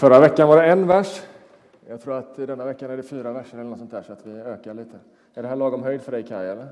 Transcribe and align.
Förra 0.00 0.20
veckan 0.20 0.48
var 0.48 0.56
det 0.56 0.68
en 0.68 0.86
vers. 0.86 1.22
Jag 1.88 2.00
tror 2.00 2.14
att 2.14 2.36
denna 2.36 2.64
veckan 2.64 2.90
är 2.90 2.96
det 2.96 3.02
fyra 3.02 3.32
verser 3.32 3.58
eller 3.58 3.70
något 3.70 3.78
sånt 3.78 3.90
där, 3.90 4.02
så 4.02 4.12
att 4.12 4.26
vi 4.26 4.40
ökar 4.40 4.74
lite. 4.74 4.96
Är 5.34 5.42
det 5.42 5.48
här 5.48 5.56
lagom 5.56 5.82
höjd 5.82 6.00
för 6.00 6.12
dig, 6.12 6.22
Kaj? 6.22 6.48
Eller? 6.48 6.66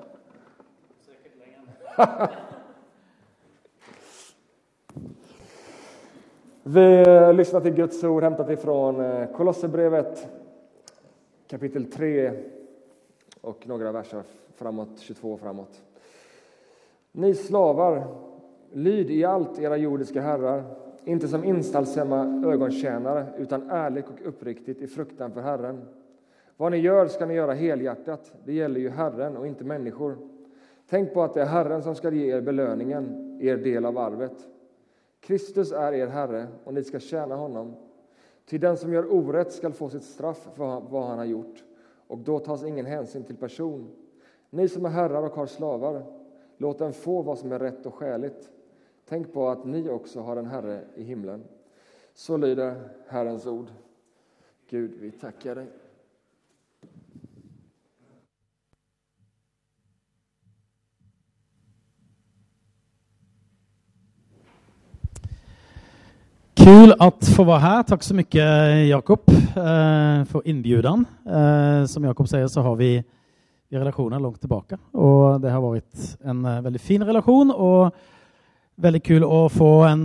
Säkert 1.07 1.33
längre. 2.07 2.29
vi 6.63 7.33
lyssnar 7.33 7.61
till 7.61 7.75
Guds 7.75 8.05
ord 8.05 8.23
hämtat 8.23 8.51
ifrån 8.51 9.01
eh, 9.01 9.27
Kolosserbrevet 9.37 10.29
kapitel 11.47 11.85
3 11.85 12.33
och 13.41 13.67
några 13.67 13.93
verser 13.93 14.23
framåt, 14.55 14.99
22 14.99 15.37
framåt. 15.37 15.83
Ni 17.13 17.35
slavar, 17.35 18.07
lyd 18.73 19.11
i 19.11 19.25
allt 19.25 19.59
era 19.59 19.77
jordiska 19.77 20.21
herrar 20.21 20.88
inte 21.09 21.29
som 21.29 21.45
inställsamma 21.45 22.43
ögontjänare, 22.53 23.27
utan 23.39 23.71
ärligt 23.71 24.09
och 24.09 24.27
uppriktigt 24.29 24.83
i 24.83 24.87
fruktan 24.87 25.33
för 25.33 25.41
Herren. 25.41 25.83
Vad 26.57 26.73
ni 26.73 26.79
gör 26.79 27.07
ska 27.07 27.27
ni 27.27 27.35
göra 27.35 27.53
helhjärtat. 27.53 28.33
Det 28.45 28.53
gäller 28.53 28.81
ju 28.81 28.89
Herren 28.89 29.37
och 29.37 29.47
inte 29.47 29.65
människor. 29.65 30.17
Tänk 30.89 31.15
på 31.15 31.23
att 31.23 31.35
det 31.35 31.43
är 31.43 31.47
Herren 31.47 31.83
som 31.83 31.95
ska 31.95 32.11
ge 32.11 32.37
er 32.37 32.41
belöningen, 32.41 33.39
er 33.41 33.57
del 33.57 33.85
av 33.85 33.99
arvet. 33.99 34.49
Kristus 35.21 35.73
är 35.73 35.93
er 35.93 36.07
Herre, 36.07 36.47
och 36.65 36.75
ni 36.75 36.85
ska 36.85 36.99
tjäna 36.99 37.37
honom. 37.37 37.75
Till 38.47 38.61
den 38.61 38.77
som 38.77 38.93
gör 38.93 39.13
orätt 39.13 39.53
skall 39.53 39.73
få 39.73 39.89
sitt 39.89 40.05
straff 40.05 40.49
för 40.55 40.83
vad 40.91 41.07
han 41.07 41.19
har 41.19 41.25
gjort, 41.25 41.65
och 42.07 42.19
då 42.19 42.39
tas 42.39 42.65
ingen 42.65 42.87
hänsyn 42.87 43.25
till 43.25 43.37
person. 43.37 43.91
Ni 44.51 44.69
som 44.69 44.85
är 44.85 44.89
herrar 44.89 45.23
och 45.23 45.35
har 45.35 45.47
slavar, 45.47 46.03
låt 46.57 46.79
dem 46.79 46.93
få 46.93 47.23
vad 47.23 47.39
som 47.39 47.53
är 47.53 47.59
rätt 47.59 47.87
och 47.87 47.95
skäligt. 47.95 48.51
Tänk 49.09 49.33
på 49.33 49.49
att 49.49 49.65
ni 49.65 49.89
också 49.89 50.21
har 50.21 50.37
en 50.37 50.47
Herre 50.47 50.85
i 50.97 51.03
himlen. 51.03 51.45
Så 52.15 52.37
lyder 52.37 52.89
Herrens 53.09 53.47
ord. 53.47 53.67
Gud, 54.71 54.91
vi 55.01 55.11
tackar 55.11 55.55
dig. 55.55 55.67
Kul 66.55 66.95
att 66.99 67.29
få 67.29 67.45
vara 67.45 67.59
här. 67.59 67.83
Tack 67.83 68.03
så 68.03 68.15
mycket 68.15 68.45
Jakob 68.89 69.21
eh, 69.29 70.25
för 70.25 70.49
inbjudan. 70.49 71.05
Eh, 71.27 71.85
som 71.85 72.05
Jakob 72.05 72.29
säger 72.29 72.47
så 72.47 72.61
har 72.61 72.77
vi, 72.77 73.05
relationer 73.69 74.21
långt 74.21 74.41
tillbaka 74.41 74.79
och 74.93 75.41
det 75.41 75.51
har 75.51 75.61
varit 75.61 76.19
en 76.21 76.45
eh, 76.45 76.61
väldigt 76.61 76.83
fin 76.83 77.05
relation 77.05 77.51
och 77.51 77.95
väldigt 78.79 79.07
kul 79.09 79.25
å 79.27 79.47
få 79.51 79.71
en, 79.89 80.05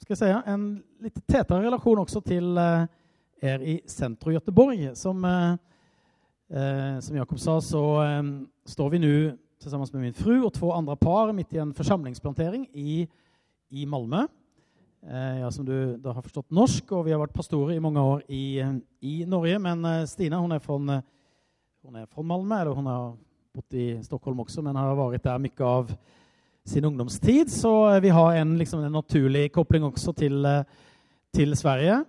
skal 0.00 0.14
jeg 0.14 0.20
si, 0.20 0.30
en 0.52 0.68
litt 1.04 1.18
tetere 1.28 1.66
relasjon 1.66 2.00
også 2.02 2.22
til 2.24 2.56
er 2.58 3.62
i 3.62 3.76
sentrum 3.86 4.34
Göteborg. 4.34 4.86
Som, 4.98 5.26
som 6.48 7.18
Jakob 7.20 7.38
sa 7.38 7.58
så 7.62 7.82
står 8.66 8.90
vi 8.94 9.02
nå 9.04 9.12
sammen 9.60 9.88
med 9.92 10.02
min 10.02 10.16
fru 10.16 10.40
og 10.46 10.52
to 10.54 10.70
andre 10.72 10.96
par 10.96 11.32
midt 11.36 11.52
i 11.54 11.60
en 11.62 11.74
forsamlingsplantering 11.74 12.68
i, 12.72 13.06
i 13.70 13.86
Malmö. 13.86 14.26
Eh, 15.02 15.40
ja, 15.40 15.50
som 15.50 15.64
du 15.64 15.96
da 15.96 16.12
har 16.12 16.22
forstått 16.22 16.50
norsk, 16.50 16.92
og 16.92 17.06
vi 17.06 17.12
har 17.14 17.20
vært 17.20 17.36
pastorer 17.36 17.76
i 17.76 17.82
mange 17.82 18.02
år 18.02 18.22
i, 18.28 18.58
i 19.00 19.14
Norge. 19.26 19.58
Men 19.62 19.84
eh, 19.84 20.04
Stina 20.10 20.40
hun 20.42 20.54
er, 20.54 20.62
fra, 20.62 20.78
hun 20.78 21.96
er 21.98 22.06
fra 22.06 22.22
Malmö, 22.22 22.60
eller 22.60 22.78
hun 22.78 22.90
har 22.90 23.12
bott 23.54 23.74
i 23.74 23.90
Stockholm 24.02 24.40
også, 24.42 24.62
men 24.62 24.78
har 24.78 24.98
vært 24.98 25.24
der 25.24 25.42
mye 25.42 25.66
av 25.66 25.92
sin 26.68 26.84
ungdomstid. 26.84 27.50
Så 27.52 27.72
vi 28.04 28.12
har 28.14 28.36
en, 28.36 28.56
liksom, 28.58 28.84
en 28.84 28.92
naturlig 28.92 29.48
koppling 29.52 29.86
også 29.88 30.12
til, 30.16 30.46
til 31.34 31.56
Sverige. 31.56 32.02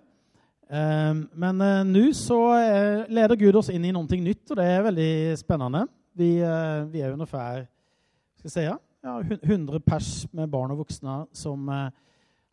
Men 0.70 1.64
nå 1.90 2.04
så 2.14 2.38
leder 3.10 3.40
Gud 3.40 3.56
oss 3.58 3.72
inn 3.74 3.88
i 3.90 3.94
noe 3.96 4.20
nytt, 4.22 4.44
og 4.52 4.60
det 4.60 4.68
er 4.70 4.84
veldig 4.86 5.14
spennende. 5.40 5.88
Vi, 6.14 6.30
vi 6.92 7.02
är 7.02 7.12
ungefär 7.12 7.68
skal 8.38 8.50
si, 8.52 8.54
säga, 8.54 8.78
ja, 9.02 9.24
100 9.42 9.80
pers 9.80 10.28
med 10.32 10.50
barn 10.50 10.76
og 10.76 10.84
voksne 10.84 11.16
som 11.34 11.66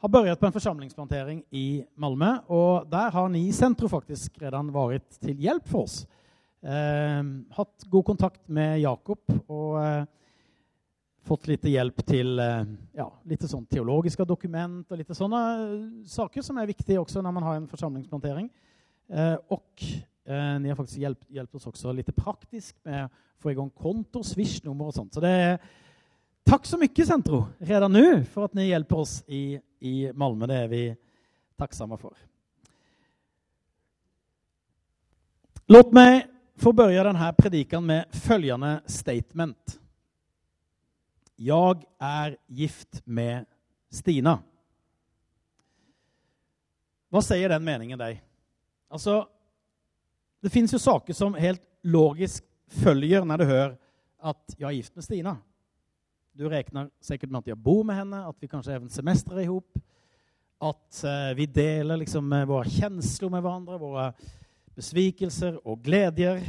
har 0.06 0.08
begynt 0.12 0.40
på 0.40 0.46
en 0.46 0.54
forsamlingsplantering 0.54 1.42
i 1.50 1.84
Malmö 1.96 2.36
Og 2.48 2.86
der 2.90 3.10
har 3.10 3.28
ni 3.28 3.48
i 3.48 3.52
faktisk 3.88 4.42
redan 4.42 4.72
vært 4.72 5.18
til 5.20 5.36
hjelp 5.36 5.68
for 5.68 5.82
oss. 5.82 6.06
Eh, 6.62 7.22
haft 7.56 7.90
god 7.90 8.04
kontakt 8.04 8.48
med 8.48 8.80
Jakob 8.80 9.18
og 9.48 9.80
eh, 9.82 10.04
fått 11.26 11.48
lite 11.50 11.70
hjelp 11.72 12.02
til 12.06 12.38
eh, 12.42 12.66
ja, 12.96 13.06
litt 13.26 13.46
sånn 13.50 13.66
teologiske 13.70 14.24
dokument 14.28 14.86
og 14.90 15.00
litt 15.00 15.10
sådana 15.10 15.40
eh, 15.64 15.86
saker 16.10 16.44
som 16.46 16.58
er 16.60 16.68
viktige 16.70 17.00
også 17.02 17.22
når 17.24 17.34
man 17.34 17.46
har 17.48 17.58
en 17.58 17.70
forsamlingsplantering. 17.70 18.50
Eh, 19.10 19.34
og 19.54 19.82
eh, 19.82 20.54
ni 20.62 20.70
har 20.70 20.78
faktisk 20.78 21.02
hjulpet 21.02 21.34
hjelp 21.38 21.58
oss 21.58 21.66
også 21.72 21.94
litt 21.96 22.12
praktisk 22.16 22.76
med 22.86 23.08
å 23.08 23.42
få 23.42 23.52
i 23.52 23.58
gang 23.58 23.72
konto, 23.74 24.22
swishnummer 24.26 24.90
og 24.90 24.96
sånt. 24.96 25.14
Så 25.16 25.24
det 25.24 25.34
er 25.48 25.58
Takk 26.46 26.62
så 26.62 26.78
mye, 26.78 27.02
Sentro, 27.02 27.40
redan 27.58 27.90
nå 27.90 28.04
for 28.30 28.46
at 28.46 28.52
ni 28.54 28.68
hjelper 28.68 29.00
oss 29.02 29.16
i, 29.26 29.56
i 29.82 29.94
Malmö. 30.14 30.46
Det 30.46 30.58
er 30.62 30.68
vi 30.70 30.82
takksomme 31.58 31.98
for. 31.98 32.14
Låt 35.66 35.90
meg 35.90 36.28
få 36.62 36.70
börja 36.72 37.02
denne 37.02 37.32
predikan 37.34 37.82
med 37.82 38.14
følgende 38.14 38.76
statement. 38.86 39.80
Jag 41.36 41.84
er 42.00 42.36
gift 42.46 43.02
med 43.04 43.44
Stina. 43.92 44.38
Hva 47.12 47.20
sier 47.20 47.52
den 47.52 47.64
meningen 47.64 48.00
deg? 48.00 48.22
Altså, 48.88 49.18
det 50.40 50.52
fins 50.54 50.72
jo 50.72 50.80
saker 50.80 51.16
som 51.16 51.36
helt 51.36 51.60
logisk 51.84 52.44
følger 52.80 53.26
når 53.28 53.42
du 53.42 53.44
hører 53.44 53.76
at 54.16 54.56
'jeg 54.56 54.68
er 54.68 54.78
gift 54.78 54.96
med 54.96 55.04
Stina. 55.04 55.36
Du 56.36 56.48
regner 56.48 56.90
sikkert 57.00 57.30
med 57.30 57.38
at 57.38 57.48
jeg 57.48 57.62
bor 57.62 57.82
med 57.82 57.94
henne, 57.94 58.28
at 58.28 58.40
vi 58.40 58.46
kanske 58.46 58.72
en 58.72 58.88
semester 58.88 59.38
ihop, 59.38 59.68
hop. 59.74 59.82
At 60.60 61.36
vi 61.36 61.46
deler 61.46 61.96
liksom 61.96 62.30
våre 62.48 62.64
kjensler 62.64 63.30
med 63.30 63.42
hverandre, 63.42 63.78
våre 63.78 64.12
besvikelser 64.74 65.60
og 65.66 65.82
gleder. 65.82 66.42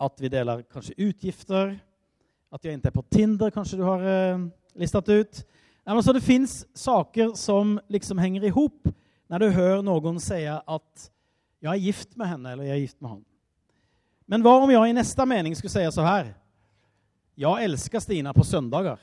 at 0.00 0.20
vi 0.20 0.28
deler 0.28 0.62
kanskje 0.62 0.98
utgifter, 0.98 1.80
att 2.52 2.62
de 2.62 2.68
er 2.68 2.72
inne 2.72 2.90
på 2.90 3.02
Tinder 3.02 3.50
kanskje 3.50 3.78
du 3.80 3.82
har 3.82 4.02
listet 4.74 5.08
ut. 5.08 5.46
Alltså 5.84 6.12
det 6.12 6.20
fins 6.20 6.66
saker 6.74 7.32
som 7.34 7.80
liksom 7.88 8.18
hänger 8.18 8.44
ihop 8.44 8.88
når 9.26 9.38
du 9.38 9.50
hører 9.56 9.82
noen 9.82 10.20
si 10.20 10.44
at 10.44 11.10
'jeg 11.62 11.72
er 11.72 11.80
gift 11.80 12.16
med 12.16 12.26
henne 12.26 12.52
eller 12.52 12.64
'jeg 12.64 12.76
er 12.76 12.80
gift 12.80 13.00
med 13.00 13.10
han'. 13.10 13.24
Men 14.26 14.42
hva 14.42 14.50
om 14.50 14.70
jeg 14.70 14.90
i 14.90 14.92
neste 14.92 15.26
mening 15.26 15.56
skulle 15.56 15.70
si 15.70 15.90
så 15.90 16.04
her 16.04 16.34
'Jeg 17.36 17.64
elsker 17.64 17.98
Stina 17.98 18.32
på 18.32 18.44
søndager'? 18.44 19.00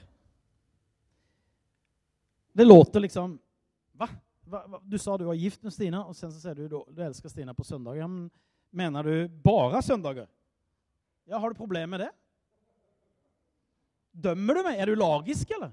Det 2.53 2.67
låter 2.67 2.99
liksom, 2.99 3.39
hva? 3.97 4.07
hva? 4.45 4.67
va? 4.67 4.79
Du 4.87 4.97
sa 4.97 5.17
du 5.17 5.25
var 5.25 5.33
gift 5.33 5.63
med 5.63 5.73
Stina 5.73 6.03
og 6.03 6.15
sen 6.15 6.31
så 6.31 6.39
sier 6.39 6.53
du 6.53 6.67
du 6.67 7.01
elsker 7.01 7.29
Stina 7.29 7.53
på 7.53 7.63
søndager. 7.63 8.07
Men 8.07 8.31
mener 8.71 9.03
du 9.03 9.27
bare 9.27 9.81
søndager? 9.81 10.27
Ja, 11.25 11.39
har 11.39 11.49
du 11.49 11.55
problemer 11.55 11.87
med 11.87 11.99
det? 11.99 12.09
Dömer 14.21 14.53
du 14.55 14.63
mig? 14.63 14.79
Är 14.79 14.85
du 14.85 14.95
lagisk 14.95 15.51
eller? 15.51 15.71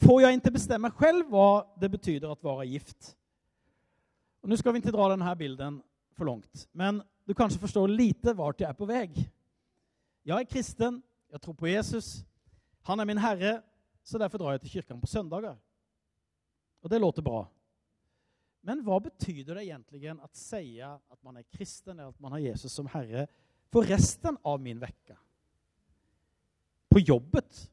Får 0.00 0.22
jag 0.22 0.32
inte 0.32 0.50
bestämma 0.50 0.90
själv 0.90 1.26
vad 1.28 1.66
det 1.80 1.88
betyder 1.88 2.32
att 2.32 2.42
vara 2.42 2.64
gift? 2.64 3.16
Och 4.40 4.48
nu 4.48 4.56
ska 4.56 4.72
vi 4.72 4.76
inte 4.76 4.90
dra 4.90 5.08
den 5.08 5.22
här 5.22 5.34
bilden 5.34 5.82
för 6.14 6.24
långt, 6.24 6.68
men 6.72 7.02
du 7.24 7.34
kanske 7.34 7.58
förstår 7.58 7.88
lite 7.88 8.34
vart 8.34 8.60
jag 8.60 8.70
är 8.70 8.74
på 8.74 8.84
väg. 8.84 9.30
Jag 10.22 10.40
är 10.40 10.44
kristen, 10.44 11.02
jag 11.28 11.42
tror 11.42 11.54
på 11.54 11.68
Jesus, 11.68 12.24
han 12.82 13.00
är 13.00 13.04
min 13.04 13.18
Herre, 13.18 13.62
så 14.02 14.18
derfor 14.18 14.38
drar 14.38 14.52
jeg 14.52 14.60
til 14.60 14.70
kyrkan 14.70 15.00
på 15.00 15.06
søndager. 15.06 15.56
Og 16.82 16.90
det 16.90 16.98
låter 16.98 17.22
bra. 17.22 17.46
Men 18.62 18.82
hva 18.82 18.98
betyder 19.02 19.54
det 19.54 19.66
egentlig 19.66 20.10
å 20.10 20.28
si 20.34 20.80
at 20.82 21.18
man 21.22 21.38
er 21.38 21.46
kristen 21.54 21.98
eller 21.98 22.10
at 22.10 22.20
man 22.22 22.34
har 22.34 22.42
Jesus 22.42 22.74
som 22.74 22.90
Herre 22.90 23.28
for 23.70 23.86
resten 23.86 24.38
av 24.42 24.60
min 24.60 24.82
vecka? 24.82 25.16
På 26.92 26.98
jobbet, 26.98 27.70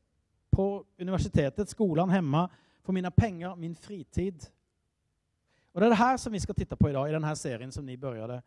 på 0.49 0.85
universitetet, 0.97 1.69
skolan, 1.69 2.09
hemma, 2.09 2.49
för 2.81 2.93
mina 2.93 3.11
pengar, 3.11 3.55
min 3.55 3.75
fritid. 3.75 4.45
Och 5.71 5.79
det 5.79 5.85
är 5.85 5.89
det 5.89 5.95
här 5.95 6.17
som 6.17 6.33
vi 6.33 6.39
ska 6.39 6.53
titta 6.53 6.75
på 6.75 6.89
i 6.89 6.93
den 6.93 7.23
här 7.23 7.35
serien 7.35 7.71
som 7.71 7.85
ni 7.85 7.97
började 7.97 8.43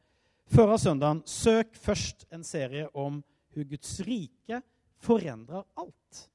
förra 0.47 0.79
söndagen. 0.79 1.23
Sök 1.25 1.77
först 1.77 2.27
en 2.31 2.45
serie 2.45 2.87
om 2.87 3.23
hur 3.49 3.65
Guds 3.65 4.01
rike 4.01 4.63
förändrar 4.99 5.65
allt. 5.75 6.31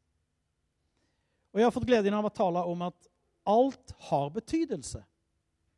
Och 1.52 1.60
jag 1.60 1.66
har 1.66 1.72
fått 1.72 1.86
glädjen 1.86 2.14
av 2.14 2.26
att 2.26 2.36
tala 2.36 2.64
om 2.64 2.82
att 2.82 3.08
alt 3.44 3.96
har 3.98 4.30
betydelse 4.30 5.06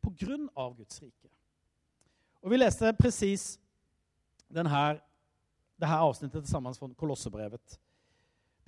på 0.02 0.10
grunn 0.18 0.50
av 0.54 0.78
Guds 0.78 1.02
rike. 1.02 1.28
Og 2.42 2.52
vi 2.52 2.58
leste 2.58 2.94
precis 2.94 3.60
det 4.48 4.68
her 4.68 5.02
avsnittet 6.00 6.48
sammen 6.48 6.76
med 6.82 6.98
Kolosserbrevet. 6.98 7.80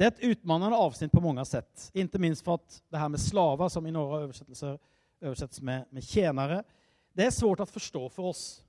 Det 0.02 0.06
är 0.06 0.12
ett 0.12 0.20
utmanande 0.20 0.78
avsnitt 0.78 1.12
på 1.12 1.22
många 1.22 1.46
sätt, 1.46 1.92
inte 1.94 2.20
minst 2.20 2.44
för 2.44 2.56
att 2.56 2.84
det 2.90 2.98
här 2.98 3.10
med 3.10 3.20
slavar 3.20 3.70
som 3.70 3.88
i 3.88 3.92
några 3.92 4.22
översättelser 4.22 4.80
översätts 5.20 5.62
med, 5.62 5.86
med 5.90 6.04
tjänare. 6.04 6.64
Det 7.14 7.26
är 7.26 7.32
svårt 7.32 7.60
att 7.60 7.70
förstå 7.70 8.10
för 8.10 8.24
oss. 8.24 8.64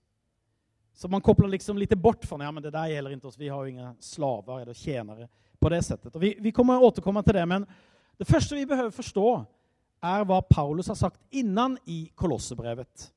Så 0.92 1.08
man 1.08 1.20
kopplar 1.20 1.48
liksom 1.48 1.78
lite 1.78 1.96
bort 1.96 2.24
från 2.24 2.40
ja, 2.40 2.52
men 2.52 2.62
det 2.62 2.70
där 2.70 2.86
gäller 2.86 3.10
inte 3.10 3.26
oss, 3.26 3.38
vi 3.38 3.48
har 3.48 3.64
ju 3.64 3.70
inga 3.70 3.94
slavar 4.00 4.60
eller 4.60 4.74
tjänare 4.74 5.28
på 5.58 5.68
det 5.68 5.82
sättet. 5.82 6.14
Och 6.14 6.22
vi, 6.22 6.36
vi 6.38 6.52
kommer 6.52 6.76
att 6.76 6.82
återkomma 6.82 7.22
till 7.22 7.34
det, 7.34 7.46
men 7.46 7.66
det 8.16 8.24
första 8.24 8.54
vi 8.54 8.66
behöver 8.66 8.90
förstå 8.90 9.44
är 10.00 10.24
vad 10.24 10.48
Paulus 10.48 10.88
har 10.88 10.94
sagt 10.94 11.20
innan 11.30 11.78
i 11.84 12.10
Kolosserbrevet. 12.14 13.12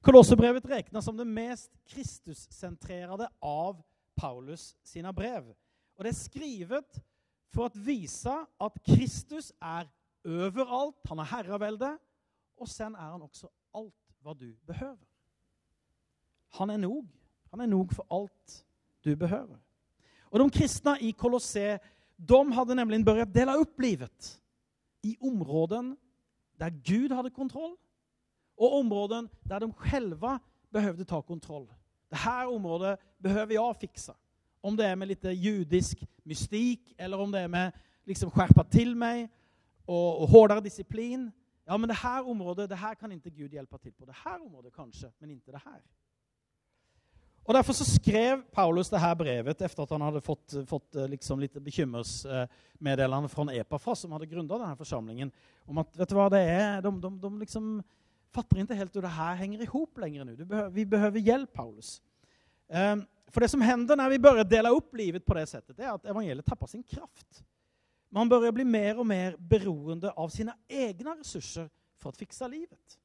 Kolosserbrevet 0.00 0.64
räknas 0.64 1.04
som 1.04 1.16
det 1.16 1.24
mest 1.24 1.70
Kristuscentrerade 1.86 3.28
av 3.40 3.82
Paulus 4.14 4.76
sina 4.82 5.12
brev. 5.12 5.54
Och 5.96 6.04
det 6.04 6.10
är 6.10 6.14
skrivet 6.14 7.02
för 7.52 7.66
å 7.68 7.72
vise 7.84 8.32
at 8.60 8.78
Kristus 8.86 9.52
er 9.60 9.88
overalt, 10.24 11.00
han 11.08 11.20
er 11.20 11.30
herreveldet, 11.32 11.98
og 12.56 12.68
sen 12.70 12.94
er 12.94 13.10
han 13.10 13.24
også 13.24 13.50
alt 13.76 13.96
hva 14.22 14.34
du 14.38 14.52
behøver. 14.66 15.08
Han 16.58 16.70
er 16.70 16.80
nog. 16.80 17.08
Han 17.50 17.60
er 17.60 17.68
nog 17.68 17.92
for 17.92 18.06
alt 18.12 18.62
du 19.04 19.14
behøver. 19.16 19.58
Og 20.30 20.40
de 20.40 20.50
kristne 20.50 20.94
i 21.04 21.10
Kolosse, 21.12 21.78
de 22.16 22.40
nemlig 22.74 23.02
begynt 23.04 23.28
å 23.28 23.34
dele 23.34 23.58
opp 23.60 23.80
livet 23.82 24.28
i 25.02 25.16
områden 25.20 25.92
der 26.60 26.70
Gud 26.86 27.12
hadde 27.12 27.34
kontroll 27.34 27.74
og 28.56 28.76
områden 28.78 29.28
der 29.48 29.64
de 29.64 29.72
själva 29.72 30.38
behøvde 30.72 31.04
ta 31.04 31.20
kontroll. 31.22 31.66
Det 32.08 32.16
här 32.16 32.46
området 32.46 32.98
behøver 33.18 33.54
jeg 33.54 33.76
fixa. 33.80 34.14
Om 34.62 34.76
det 34.78 34.86
er 34.86 34.98
med 34.98 35.10
litt 35.10 35.24
judisk 35.34 36.04
mystik 36.24 36.92
eller 36.98 37.20
om 37.20 37.32
det 37.32 37.42
er 37.42 37.50
med 37.50 37.78
liksom 38.08 38.30
skjerpa 38.30 38.64
til 38.70 38.94
meg 38.98 39.26
og, 39.86 40.22
og 40.22 40.28
hårdare 40.30 40.64
disiplin. 40.64 41.28
Ja, 41.66 41.76
men 41.78 41.90
det 41.90 41.98
her 42.02 42.26
området, 42.28 42.68
det 42.70 42.78
her 42.78 42.94
kan 42.98 43.12
ikke 43.14 43.30
Gud 43.30 43.54
hjelpe 43.54 43.78
til 43.82 43.94
på. 43.94 44.06
Det 44.06 44.16
her 44.24 44.38
området 44.38 44.72
kanskje, 44.74 45.10
men 45.20 45.34
ikke 45.34 45.54
det 45.54 45.62
her. 45.64 45.82
Og 47.42 47.54
Derfor 47.54 47.74
så 47.74 47.84
skrev 47.84 48.42
Paulus 48.54 48.90
det 48.90 49.00
her 49.02 49.14
brevet 49.18 49.62
efter 49.62 49.82
at 49.82 49.90
han 49.90 50.04
hadde 50.06 50.20
fått, 50.22 50.54
fått 50.66 50.94
eh, 50.94 51.08
liksom 51.10 51.40
litt 51.42 51.56
bekymringsmeddelende 51.58 53.30
fra 53.30 53.48
Epafras 53.56 54.04
som 54.04 54.14
hadde 54.14 54.28
grundat 54.30 54.62
denne 54.62 54.78
forsamlingen. 54.78 55.32
Om 55.66 55.82
at 55.82 55.98
vet 55.98 56.12
du 56.12 56.14
hva 56.18 56.28
det 56.30 56.42
er, 56.46 56.78
De, 56.84 56.92
de, 57.02 57.10
de 57.24 57.32
liksom 57.40 57.72
fatter 58.32 58.62
ikke 58.62 58.78
helt 58.78 58.94
hvor 58.94 59.04
det 59.04 59.16
her 59.16 59.40
henger 59.40 59.64
ihop 59.66 59.98
lenger 59.98 60.24
nå. 60.28 60.36
Vi 60.70 60.86
behøver 60.86 61.18
hjelp, 61.18 61.50
Paulus. 61.52 61.96
Um, 62.70 63.02
för 63.32 63.40
det 63.40 63.48
som 63.48 63.60
hender 63.60 63.96
når 63.96 64.10
vi 64.10 64.18
börjar 64.18 64.44
dela 64.44 64.68
upp 64.68 64.94
livet 64.94 65.26
på 65.26 65.34
det 65.34 65.46
sättet 65.46 65.78
är 65.78 65.88
att 65.88 66.04
evangeliet 66.04 66.46
tappar 66.46 66.66
sin 66.66 66.82
kraft. 66.82 67.44
Man 68.08 68.28
börjar 68.28 68.52
bli 68.52 68.64
mer 68.64 68.98
og 68.98 69.06
mer 69.06 69.36
beroende 69.38 70.10
av 70.10 70.28
sine 70.28 70.52
egne 70.68 71.14
ressurser 71.16 71.70
for 71.96 72.12
å 72.12 72.18
fikse 72.18 72.48
livet. 72.48 72.98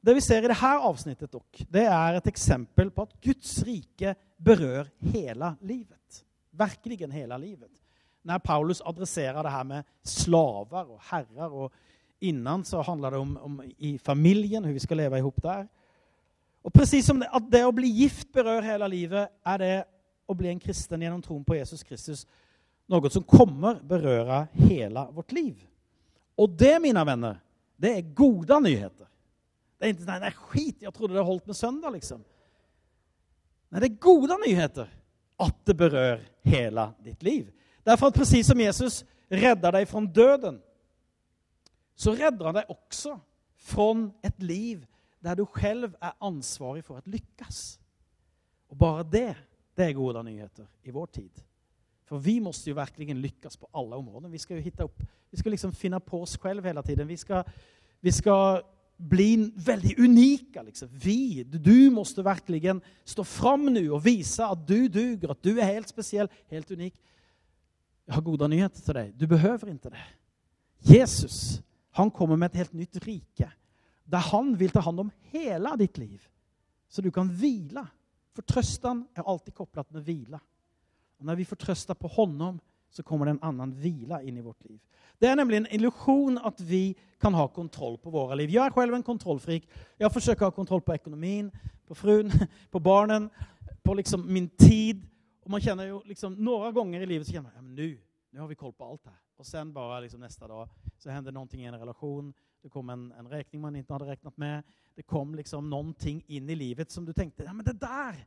Det 0.00 0.14
vi 0.14 0.22
ser 0.24 0.40
i 0.40 0.48
dette 0.48 0.70
avsnittet 0.88 1.32
dok, 1.32 1.64
det 1.68 1.84
er 1.84 2.16
et 2.16 2.30
eksempel 2.30 2.90
på 2.94 3.04
at 3.04 3.12
Guds 3.20 3.58
rike 3.66 4.14
berører 4.40 4.88
hele 5.12 5.52
livet. 5.60 6.22
Verkligen 6.50 7.12
hele 7.12 7.36
livet. 7.42 7.82
Når 8.24 8.40
Paulus 8.44 8.80
adresserer 8.80 9.42
det 9.44 9.52
her 9.52 9.68
med 9.68 9.84
slaver 10.06 10.94
og 10.94 11.02
herrer 11.10 11.52
og 11.52 11.74
innan 12.24 12.64
så 12.64 12.80
handler 12.82 13.10
det 13.10 13.18
om, 13.18 13.36
om 13.36 13.60
i 13.76 13.98
familien, 13.98 14.62
hvordan 14.62 14.74
vi 14.74 14.86
skal 14.86 14.96
leve 14.96 15.16
i 15.16 15.18
ihop 15.18 15.42
där. 15.42 15.68
Och 16.62 16.72
precis 16.74 17.06
som 17.06 17.20
det, 17.20 17.28
at 17.32 17.50
det 17.50 17.64
å 17.64 17.72
bli 17.72 17.88
gift 17.88 18.32
berører 18.32 18.66
hele 18.66 18.88
livet, 18.88 19.30
er 19.46 19.58
det 19.62 19.74
å 20.28 20.36
bli 20.36 20.50
en 20.50 20.60
kristen 20.60 21.02
gjennom 21.02 21.22
tron 21.22 21.44
på 21.44 21.56
Jesus 21.56 21.82
Kristus 21.86 22.26
något 22.88 23.12
som 23.12 23.22
kommer 23.22 23.80
berøre 23.84 24.46
hele 24.52 25.04
vårt 25.12 25.32
liv. 25.32 25.60
Og 26.38 26.50
det, 26.50 26.78
mine 26.80 27.04
vänner, 27.04 27.40
det 27.76 27.92
er 27.96 28.14
goda 28.16 28.58
nyheter. 28.60 29.06
Det 29.78 29.86
er 29.86 29.94
ikke 29.94 30.08
nei, 30.08 30.18
nei, 30.22 30.32
skit, 30.34 30.82
jeg 30.82 30.94
trodde 30.94 31.14
det 31.14 31.24
holdt 31.26 31.46
med 31.46 31.56
søndag, 31.56 31.92
liksom. 31.94 32.22
Nei, 33.68 33.82
det 33.82 33.90
er 33.90 34.00
goda 34.02 34.38
nyheter 34.40 34.88
at 35.38 35.58
det 35.68 35.76
berører 35.78 36.24
hele 36.48 36.88
ditt 37.04 37.22
liv. 37.22 37.50
Derfor 37.86 38.10
at 38.10 38.18
precis 38.18 38.48
som 38.48 38.60
Jesus 38.60 39.02
redder 39.30 39.76
deg 39.76 39.86
fra 39.88 40.02
døden, 40.02 40.58
så 41.98 42.14
redder 42.16 42.48
han 42.48 42.58
deg 42.60 42.72
også 42.72 43.14
fra 43.68 43.88
et 44.24 44.42
liv 44.42 44.82
där 45.20 45.36
du 45.36 45.46
själv 45.46 45.96
är 46.00 46.12
ansvarig 46.18 46.84
för 46.84 46.98
att 46.98 47.06
lyckas. 47.06 47.80
Och 48.68 48.76
bara 48.76 49.02
det, 49.02 49.36
det 49.74 49.84
är 49.84 49.92
goda 49.92 50.22
nyheter 50.22 50.66
i 50.82 50.90
vår 50.90 51.06
tid. 51.06 51.42
För 52.04 52.18
vi 52.18 52.40
måste 52.40 52.70
ju 52.70 52.74
verkligen 52.74 53.20
lyckas 53.20 53.56
på 53.56 53.68
alla 53.72 53.96
områden. 53.96 54.30
Vi 54.30 54.38
ska 54.38 54.54
ju 54.54 54.60
hitta 54.60 54.82
upp, 54.82 55.02
vi 55.30 55.36
ska 55.36 55.50
liksom 55.50 55.72
finna 55.72 56.00
på 56.00 56.22
oss 56.22 56.38
själv 56.38 56.64
hela 56.64 56.82
tiden. 56.82 57.06
Vi 57.06 57.16
ska, 57.16 57.44
vi 58.00 58.12
ska 58.12 58.62
bli 58.96 59.52
väldigt 59.56 59.98
unika. 59.98 60.62
Liksom. 60.62 60.88
Vi, 60.92 61.44
du 61.44 61.90
måste 61.90 62.22
verkligen 62.22 62.80
stå 63.04 63.24
fram 63.24 63.66
nu 63.66 63.90
och 63.90 64.06
visa 64.06 64.46
att 64.46 64.66
du 64.66 64.88
duger, 64.88 65.28
att 65.28 65.42
du 65.42 65.60
är 65.60 65.64
helt 65.64 65.88
speciell, 65.88 66.28
helt 66.48 66.70
unik. 66.70 67.02
Jag 68.04 68.14
har 68.14 68.22
goda 68.22 68.46
nyheter 68.46 68.82
till 68.82 68.94
dig. 68.94 69.12
Du 69.16 69.26
behöver 69.26 69.68
inte 69.68 69.90
det. 69.90 70.04
Jesus, 70.78 71.62
han 71.90 72.10
kommer 72.10 72.36
med 72.36 72.46
ett 72.46 72.56
helt 72.56 72.72
nytt 72.72 72.96
rike 72.96 73.52
där 74.08 74.18
han 74.18 74.54
vil 74.56 74.70
ta 74.70 74.80
hand 74.80 75.00
om 75.00 75.10
hele 75.30 75.76
ditt 75.76 75.98
liv. 75.98 76.28
Så 76.88 77.02
du 77.02 77.10
kan 77.10 77.28
vila. 77.28 77.86
trøsten 78.46 79.06
er 79.14 79.26
alltid 79.26 79.54
kopplat 79.54 79.90
med 79.90 80.04
vila. 80.06 80.38
Og 81.18 81.26
når 81.26 81.34
vi 81.34 81.44
får 81.44 81.56
trøsta 81.56 81.94
på 81.94 82.08
honom 82.08 82.60
så 82.90 83.02
kommer 83.02 83.26
det 83.26 83.30
en 83.30 83.42
annen 83.42 83.74
vila 83.74 84.22
in 84.22 84.36
i 84.36 84.40
vårt 84.40 84.64
liv. 84.64 84.80
Det 85.18 85.28
er 85.28 85.36
nemlig 85.36 85.56
en 85.56 85.66
illusion 85.74 86.38
at 86.38 86.60
vi 86.60 86.96
kan 87.20 87.34
ha 87.34 87.48
kontroll 87.48 87.98
på 87.98 88.10
våre 88.10 88.36
liv. 88.36 88.50
Jeg 88.50 88.64
er 88.64 88.74
selv 88.74 88.94
en 88.94 89.02
kontrollfrik. 89.02 89.66
Jeg 89.98 90.12
forsøker 90.12 90.46
å 90.46 90.50
ha 90.50 90.56
kontroll 90.56 90.80
på 90.80 90.94
ekonomin, 90.94 91.50
på 91.86 91.94
frun, 91.94 92.30
på 92.72 92.80
barnen, 92.80 93.28
på 93.84 93.94
liksom 93.98 94.24
min 94.24 94.48
tid. 94.48 95.02
Og 95.44 95.50
man 95.50 95.60
kjenner 95.64 95.90
jo 95.90 96.02
liksom, 96.06 96.36
Noen 96.38 96.74
ganger 96.74 97.02
i 97.02 97.10
livet 97.10 97.26
så 97.26 97.34
kjenner 97.34 97.50
man, 97.50 97.56
ja, 97.58 97.62
men 97.62 97.98
nå 98.32 98.40
har 98.40 98.48
vi 98.48 98.58
koll 98.60 98.72
på 98.72 98.86
alt 98.86 99.04
her. 99.10 99.18
Og 99.38 99.46
sen 99.46 99.72
bare 99.74 100.02
liksom 100.04 100.22
neste 100.22 100.48
dag 100.48 100.70
så 100.98 101.12
hender 101.12 101.34
noe 101.34 101.48
i 101.58 101.66
en 101.68 101.78
relation. 101.78 102.32
Det 102.62 102.70
kom 102.72 102.90
en, 102.90 103.08
en 103.18 103.28
regning 103.30 103.62
man 103.62 103.76
ikke 103.78 103.94
hadde 103.94 104.08
regnet 104.10 104.40
med. 104.40 104.74
Det 104.98 105.06
kom 105.06 105.34
liksom 105.38 105.68
noen 105.70 105.92
ting 105.94 106.22
in 106.26 106.50
i 106.50 106.56
livet 106.58 106.90
som 106.90 107.06
du 107.06 107.12
tenkte 107.14 107.46
ja 107.46 107.54
men 107.54 107.66
det 107.66 107.78
der! 107.80 108.18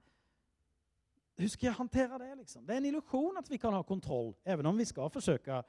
hur 1.42 1.50
skal 1.50 1.68
jeg 1.68 1.78
hantera 1.78 2.18
det? 2.22 2.36
Liksom? 2.38 2.66
Det 2.66 2.76
er 2.76 2.82
en 2.82 2.90
illusion 2.92 3.38
at 3.40 3.50
vi 3.50 3.58
kan 3.58 3.74
ha 3.74 3.82
kontroll, 3.84 4.34
even 4.46 4.66
om 4.70 4.78
vi 4.78 4.86
skal 4.86 5.10
forsøke 5.10 5.62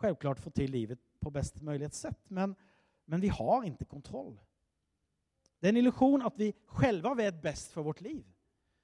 självklart 0.00 0.40
få 0.40 0.50
til 0.50 0.70
livet 0.70 1.00
på 1.20 1.30
best 1.30 1.60
mulig 1.62 1.90
sett. 1.94 2.30
Men, 2.30 2.54
men 3.06 3.20
vi 3.20 3.28
har 3.28 3.64
ikke 3.64 3.88
kontroll. 3.90 4.34
Det 5.60 5.68
er 5.68 5.74
en 5.74 5.82
illusion 5.82 6.24
at 6.24 6.38
vi 6.38 6.52
selv 6.80 7.16
vet 7.16 7.42
best 7.42 7.72
for 7.72 7.82
vårt 7.82 8.00
liv. 8.00 8.24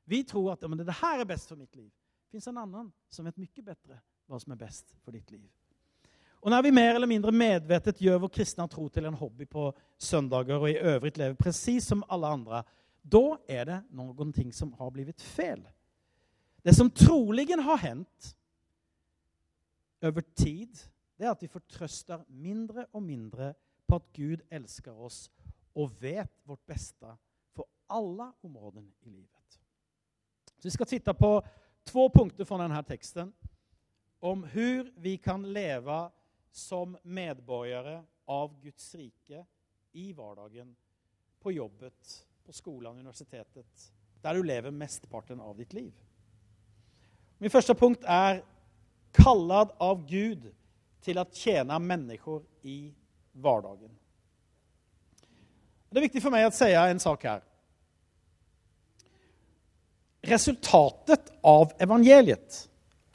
Vi 0.05 0.23
tror 0.25 0.53
at 0.53 0.63
ja, 0.63 0.69
men 0.69 0.79
det 0.79 1.01
her 1.01 1.21
er 1.21 1.29
best 1.29 1.49
for 1.49 1.57
mitt 1.57 1.77
liv. 1.77 1.91
Det 2.25 2.37
fins 2.37 2.49
en 2.49 2.59
annen 2.59 2.93
som 3.13 3.27
vet 3.29 3.39
mye 3.39 3.65
bedre 3.65 4.01
hva 4.27 4.39
som 4.41 4.53
er 4.53 4.61
best 4.61 4.97
for 5.05 5.13
ditt 5.13 5.31
liv. 5.31 5.51
Och 6.43 6.51
når 6.51 6.63
vi 6.63 6.71
mer 6.73 6.95
eller 6.95 7.07
mindre 7.07 7.31
medvetet 7.33 8.01
gjør 8.03 8.25
vår 8.25 8.31
kristne 8.35 8.65
tro 8.67 8.89
til 8.91 9.05
en 9.07 9.15
hobby 9.15 9.47
på 9.47 9.69
søndager 9.95 10.59
og 10.59 10.71
i 10.73 10.81
øvrigt 10.81 11.19
lever 11.21 11.37
precis 11.39 11.85
som 11.87 12.01
alle 12.11 12.27
andre, 12.35 12.63
da 13.03 13.37
er 13.47 13.69
det 13.69 13.77
noen 13.95 14.33
ting 14.35 14.49
som 14.51 14.73
har 14.75 14.91
blitt 14.91 15.23
fel. 15.23 15.61
Det 16.67 16.75
som 16.75 16.91
troligen 16.91 17.63
har 17.63 17.79
hendt 17.79 18.33
over 20.03 20.25
tid, 20.35 20.81
det 21.15 21.29
er 21.29 21.31
at 21.31 21.45
vi 21.45 21.51
fortrøster 21.53 22.25
mindre 22.27 22.89
og 22.91 23.05
mindre 23.07 23.53
på 23.87 24.01
at 24.01 24.09
Gud 24.17 24.43
elsker 24.51 24.99
oss 24.99 25.29
og 25.79 25.93
vet 26.03 26.33
vårt 26.43 26.65
beste 26.67 27.13
for 27.55 27.69
alle 27.87 28.33
områden 28.43 28.89
i 29.07 29.13
livet. 29.13 29.61
Så 30.59 30.67
vi 30.67 30.75
skal 30.75 30.91
titta 30.91 31.15
på 31.15 31.37
två 31.87 32.09
punkter 32.09 32.45
fra 32.45 32.59
denne 32.65 32.83
teksten 32.83 33.31
om 34.19 34.43
hur 34.43 34.91
vi 34.99 35.15
kan 35.23 35.47
leva 35.47 36.09
som 36.53 36.97
medborgere 37.03 38.03
av 38.29 38.55
Guds 38.61 38.95
rike 38.95 39.45
i 39.93 40.13
hverdagen, 40.13 40.77
på 41.43 41.53
jobbet, 41.53 42.27
på 42.47 42.53
skolen, 42.55 42.99
universitetet, 42.99 43.93
der 44.23 44.35
du 44.35 44.47
lever 44.47 44.71
mestparten 44.71 45.41
av 45.41 45.57
ditt 45.59 45.73
liv. 45.73 45.93
Min 47.43 47.51
første 47.51 47.75
punkt 47.75 48.05
er 48.07 48.45
kallad 49.17 49.73
av 49.83 50.05
Gud 50.07 50.47
til 51.03 51.19
å 51.19 51.27
tjene 51.35 51.79
mennesker 51.83 52.45
i 52.63 52.93
hverdagen. 53.33 53.91
Det 55.91 55.99
er 55.99 56.07
viktig 56.07 56.23
for 56.25 56.33
meg 56.33 56.47
å 56.47 56.55
si 56.55 56.71
en 56.73 57.03
sak 57.03 57.27
her. 57.27 57.43
Resultatet 60.23 61.33
av 61.43 61.75
evangeliet 61.83 62.63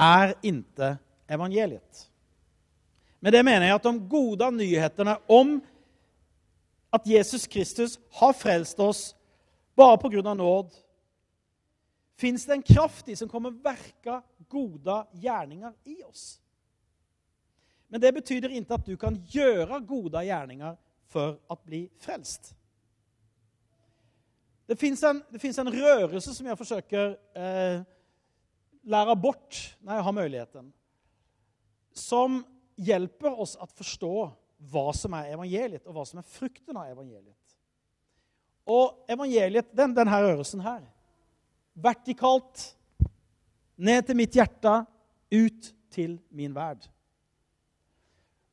er 0.03 0.35
inte 0.45 0.97
evangeliet. 1.31 2.03
Med 3.27 3.33
det 3.33 3.43
menar 3.43 3.67
jag 3.67 3.75
att 3.75 3.83
de 3.83 4.09
goda 4.09 4.49
nyheterna 4.49 5.19
om 5.27 5.61
att 6.89 7.07
Jesus 7.07 7.47
Kristus 7.47 7.99
har 8.11 8.33
frälst 8.33 8.79
oss 8.79 9.15
bara 9.75 9.97
på 9.97 10.09
grund 10.09 10.27
av 10.27 10.37
nåd 10.37 10.73
finns 12.17 12.45
det 12.45 12.53
en 12.53 12.61
kraft 12.61 13.07
i 13.07 13.15
som 13.15 13.29
kommer 13.29 13.51
verka 13.51 14.21
goda 14.47 15.07
gärningar 15.13 15.73
i 15.83 16.03
oss. 16.03 16.41
Men 17.87 18.01
det 18.01 18.11
betyder 18.11 18.49
inte 18.49 18.73
att 18.73 18.85
du 18.85 18.97
kan 18.97 19.25
göra 19.29 19.79
goda 19.79 20.23
gärningar 20.23 20.77
för 21.07 21.39
att 21.47 21.63
bli 21.63 21.89
frälst. 21.99 22.55
Det 24.65 24.75
fins 24.75 25.03
en, 25.03 25.23
en 25.57 25.71
rørelse 25.71 26.33
som 26.33 26.47
jeg 26.47 26.57
forsøker 26.57 27.17
eh, 27.35 27.81
lære 28.83 29.15
bort 29.15 29.75
når 29.79 29.93
jeg 29.93 30.03
har 30.03 30.11
muligheten, 30.11 30.73
Som 31.91 32.56
hjälper 32.77 33.39
oss 33.39 33.55
at 33.59 33.73
forstå 33.73 34.13
hva 34.71 34.85
som 34.95 35.13
er 35.17 35.33
evangeliet 35.33 35.85
og 35.85 35.97
hva 35.97 36.05
som 36.07 36.21
er 36.21 36.29
frukten 36.29 36.77
av 36.77 36.89
evangeliet. 36.91 37.35
Og 38.67 39.05
evangeliet, 39.09 39.69
den, 39.71 39.93
denne 39.95 40.11
här 40.11 40.61
her. 40.61 40.83
Vertikalt, 41.73 42.75
ned 43.75 44.05
til 44.05 44.15
mitt 44.15 44.35
hjerte, 44.35 44.85
ut 45.31 45.73
til 45.89 46.19
min 46.29 46.55
verd. 46.55 46.87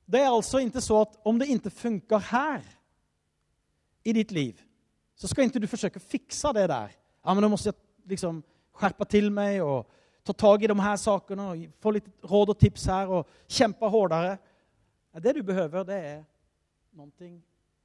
Det 0.07 0.21
er 0.21 0.31
altså 0.31 0.61
ikke 0.61 0.81
så 0.81 1.01
at 1.03 1.17
om 1.25 1.39
det 1.39 1.49
ikke 1.49 1.71
funker 1.71 2.19
her 2.19 2.63
i 4.05 4.13
ditt 4.13 4.33
liv 4.33 4.61
så 5.17 5.31
skal 5.31 5.47
ikke 5.47 5.63
du 5.63 5.71
forsøke 5.71 6.01
å 6.01 6.05
fikse 6.05 6.51
det 6.57 6.67
der. 6.69 6.91
Ja, 7.25 7.33
men 7.33 7.45
nå 7.45 7.53
må 7.53 7.59
jeg 7.63 7.77
liksom 8.11 8.43
skjerpe 8.75 9.07
til 9.09 9.31
meg 9.33 9.63
och 9.63 9.87
ta 10.25 10.33
tag 10.33 10.63
i 10.65 10.71
de 10.71 10.77
her 10.81 10.97
sakene 11.01 11.49
og 11.53 11.65
få 11.85 11.93
litt 11.97 12.07
råd 12.25 12.55
og 12.55 12.61
tips 12.61 12.87
her 12.89 13.13
og 13.13 13.29
kjempe 13.51 13.91
hardere. 13.93 14.39
Det 15.21 15.35
du 15.37 15.43
behøver, 15.47 15.85
det 15.87 15.99
er 16.01 16.23
noe 16.97 17.31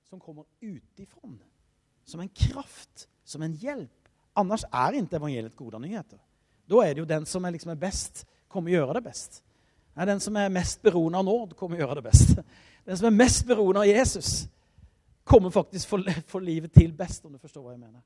som 0.10 0.22
kommer 0.22 0.48
utifrån. 0.62 1.38
Som 2.06 2.24
en 2.24 2.32
kraft, 2.34 3.08
som 3.24 3.44
en 3.46 3.54
hjelp. 3.54 4.10
Annars 4.40 4.64
er 4.72 4.98
ikke 4.98 5.20
evangeliet 5.20 5.58
gode 5.58 5.82
nyheter. 5.84 6.18
Da 6.70 6.82
er 6.86 6.94
det 6.94 7.04
jo 7.04 7.10
den 7.10 7.26
som 7.26 7.46
er, 7.46 7.54
liksom 7.54 7.74
er 7.74 7.82
best, 7.82 8.24
kommer 8.50 8.72
gjøre 8.72 8.96
det 8.98 9.04
best. 9.04 9.44
Det 9.94 10.02
er 10.02 10.06
Den 10.06 10.20
som 10.20 10.36
er 10.38 10.50
mest 10.54 10.82
beroende 10.82 11.20
av 11.20 11.26
nåd 11.26 11.56
kommer 11.58 11.78
gjøre 11.78 11.96
det 12.00 12.04
best. 12.04 12.38
Den 12.86 12.98
som 12.98 13.06
er 13.10 13.18
mest 13.18 13.46
beroende 13.46 13.82
av 13.82 13.90
Jesus 13.90 14.48
kommer 15.24 15.50
faktisk 15.50 15.90
få, 16.26 16.40
livet 16.40 16.72
til 16.74 16.94
best, 16.94 17.26
om 17.26 17.34
du 17.34 17.38
forstår 17.38 17.62
hva 17.62 17.74
jeg 17.74 17.82
mener. 17.82 18.02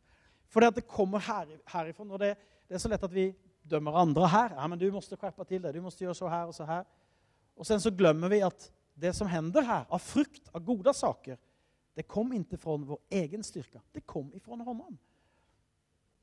For 0.52 0.60
det 0.60 0.88
kommer 0.88 1.22
her, 1.24 1.46
herifra. 1.72 2.06
og 2.10 2.20
det, 2.20 2.34
det 2.68 2.76
er 2.76 2.82
så 2.82 2.90
lett 2.92 3.04
at 3.04 3.14
vi 3.14 3.30
dömer 3.64 3.92
andre 3.92 4.26
her. 4.26 4.52
Ja, 4.56 4.68
men 4.68 4.80
du 4.80 4.92
måste 4.92 5.18
skärpa 5.18 5.46
till 5.46 5.62
det, 5.62 5.72
du 5.72 5.82
måste 5.82 6.04
göra 6.04 6.14
så 6.14 6.28
här 6.28 6.48
och 6.48 6.56
så 6.56 6.64
här. 6.64 6.86
Och 7.56 7.68
sen 7.68 7.82
så 7.82 7.92
glömmer 7.92 8.30
vi 8.30 8.42
att 8.42 8.72
det 8.94 9.14
som 9.14 9.28
händer 9.28 9.62
här, 9.62 9.86
av 9.90 10.00
frukt, 10.00 10.50
av 10.52 10.62
goda 10.62 10.94
saker, 10.94 11.38
det 11.94 12.04
kom 12.04 12.34
inte 12.34 12.58
från 12.58 12.86
vår 12.86 13.00
egen 13.10 13.44
styrka. 13.44 13.82
Det 13.92 14.02
kom 14.02 14.34
ifrån 14.34 14.62
honom. 14.62 14.98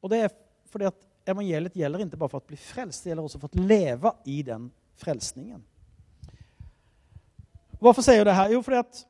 Och 0.01 0.09
det 0.09 0.17
är 0.17 0.31
för 0.65 0.81
at 0.81 1.07
evangeliet 1.25 1.77
gäller 1.77 1.99
inte 1.99 2.17
bara 2.17 2.29
för 2.29 2.39
att 2.39 2.47
bli 2.47 2.57
frälst, 2.57 3.05
det 3.05 3.09
gäller 3.09 3.25
också 3.25 3.39
för 3.39 3.47
att 3.47 3.55
leva 3.55 4.17
i 4.25 4.43
den 4.43 4.71
frälsningen. 4.95 5.65
Varför 7.81 8.03
säger 8.03 8.19
jag 8.19 8.27
det 8.27 8.33
här? 8.33 8.51
Jo, 8.51 8.63
för 8.63 8.73
att 8.73 9.07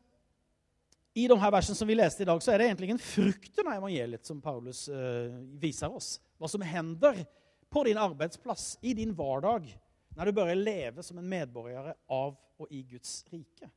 i 1.14 1.28
de 1.28 1.38
här 1.38 1.50
versen 1.50 1.74
som 1.74 1.88
vi 1.88 1.94
läste 1.94 2.22
idag 2.22 2.42
så 2.42 2.50
är 2.50 2.58
det 2.58 2.64
egentligen 2.64 2.98
frukten 2.98 3.66
av 3.66 3.72
evangeliet 3.72 4.26
som 4.26 4.40
Paulus 4.40 4.88
eh, 4.88 5.30
visar 5.42 5.88
oss. 5.88 6.20
Vad 6.38 6.50
som 6.50 6.60
händer 6.60 7.26
på 7.70 7.84
din 7.86 7.98
arbeidsplass, 7.98 8.78
i 8.82 8.94
din 8.94 9.14
hverdag, 9.14 9.68
når 10.16 10.24
du 10.24 10.32
bare 10.36 10.54
lever 10.58 11.02
som 11.02 11.18
en 11.18 11.28
medborgare 11.28 11.94
av 12.10 12.34
og 12.60 12.66
i 12.70 12.82
Guds 12.82 13.22
rike. 13.32 13.70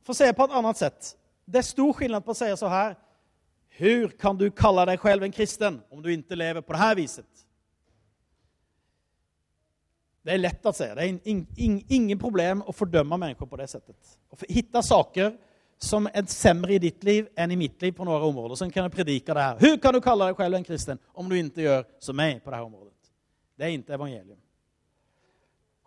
For 0.00 0.14
å 0.14 0.20
se 0.20 0.30
på 0.32 0.46
et 0.46 0.56
annet 0.56 0.80
sett. 0.80 1.16
det 1.44 1.60
er 1.60 1.66
stor 1.66 1.92
skillnad 1.92 2.24
på 2.24 2.32
å 2.32 2.38
si 2.38 2.48
så 2.56 2.68
her 2.70 2.94
hur 3.80 4.08
kan 4.18 4.36
du 4.36 4.50
kalla 4.50 4.84
deg 4.86 5.00
selv 5.02 5.24
en 5.24 5.32
kristen 5.32 5.78
om 5.90 6.02
du 6.02 6.10
ikke 6.12 6.38
lever 6.38 6.64
på 6.64 6.74
det 6.74 6.80
her 6.80 6.96
viset? 6.98 7.44
Det 10.20 10.34
er 10.34 10.42
lett 10.42 10.66
å 10.66 10.72
se. 10.76 10.88
det 10.94 11.04
er 11.04 11.08
in, 11.08 11.46
in, 11.56 11.78
ingen 11.88 12.18
problem 12.20 12.60
å 12.68 12.74
fordømme 12.76 13.16
mennesker 13.16 13.48
på 13.48 13.56
det 13.56 13.70
settet. 13.72 14.16
Å 14.30 14.36
hitta 14.48 14.82
saker 14.84 15.32
som 15.80 16.06
et 16.12 16.28
semmer 16.28 16.74
i 16.74 16.78
ditt 16.82 17.04
liv 17.04 17.28
enn 17.40 17.54
i 17.54 17.56
mitt 17.56 17.80
liv 17.82 17.94
på 17.96 18.04
noen 18.04 18.22
områder. 18.28 18.58
Sånn 18.60 18.72
kan 18.72 18.84
jeg 18.84 18.92
predika 18.92 19.34
det 19.36 19.44
her. 19.46 19.60
Hur 19.62 19.78
kan 19.80 19.96
du 19.96 20.00
kalla 20.04 20.28
deg 20.28 20.40
selv 20.42 20.58
en 20.58 20.66
kristen 20.66 21.00
om 21.16 21.28
du 21.28 21.36
ikke 21.38 21.64
gjør 21.64 21.86
som 22.04 22.18
meg 22.20 22.42
på 22.44 22.52
dette 22.52 22.66
området? 22.66 22.92
Det 23.56 23.66
er 23.66 23.76
ikke 23.76 23.96
evangelium. 23.96 24.38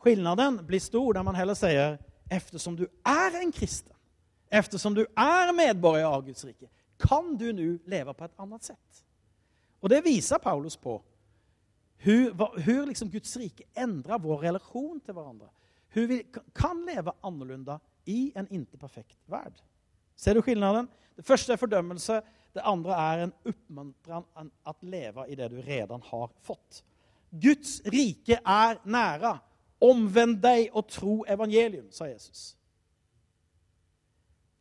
Skillnaden 0.04 0.60
blir 0.68 0.82
stor 0.84 1.14
når 1.16 1.26
man 1.30 1.38
heller 1.38 1.58
sier 1.58 1.98
eftersom 2.34 2.76
du 2.76 2.88
er 3.06 3.38
en 3.40 3.54
kristen, 3.54 3.94
eftersom 4.50 4.96
du 4.98 5.04
er 5.06 5.54
medborger 5.56 6.10
av 6.10 6.26
Guds 6.26 6.44
rike, 6.46 6.68
kan 7.00 7.36
du 7.38 7.52
nu 7.54 7.80
leve 7.90 8.14
på 8.18 8.26
et 8.26 8.42
annet 8.42 8.66
sett. 8.66 9.04
Og 9.84 9.92
det 9.92 10.04
viser 10.06 10.42
Paulus 10.42 10.78
på 10.80 10.98
hur 12.04 12.86
liksom 12.90 13.12
Guds 13.14 13.38
rike 13.40 13.64
endrer 13.80 14.20
vår 14.20 14.42
relasjon 14.50 15.00
til 15.06 15.16
hverandre. 15.16 15.48
Vi 15.94 16.24
kan 16.56 16.82
leve 16.88 17.14
annorlunda 17.24 17.78
i 18.10 18.34
en 18.36 18.50
ikke 18.52 18.80
perfekt 18.82 19.20
värld. 19.32 19.56
Ser 20.15 20.34
du 20.34 20.41
skillnaden? 20.41 20.89
Det 21.15 21.25
første 21.25 21.53
er 21.53 21.62
fordømmelse. 21.62 22.22
det 22.53 22.62
andre 22.63 22.93
er 22.93 23.24
en 23.24 23.34
oppmuntran 23.50 24.51
at 24.65 24.75
leve 24.82 25.25
i 25.29 25.36
det 25.36 25.50
du 25.51 25.62
redan 25.62 26.01
har 26.05 26.29
fått. 26.41 26.84
Guds 27.32 27.82
rike 27.86 28.38
er 28.46 28.77
nære. 28.86 29.39
Omvend 29.82 30.38
deg 30.41 30.70
og 30.72 30.88
tro 30.88 31.24
evangelium, 31.27 31.89
sa 31.91 32.05
Jesus. 32.05 32.53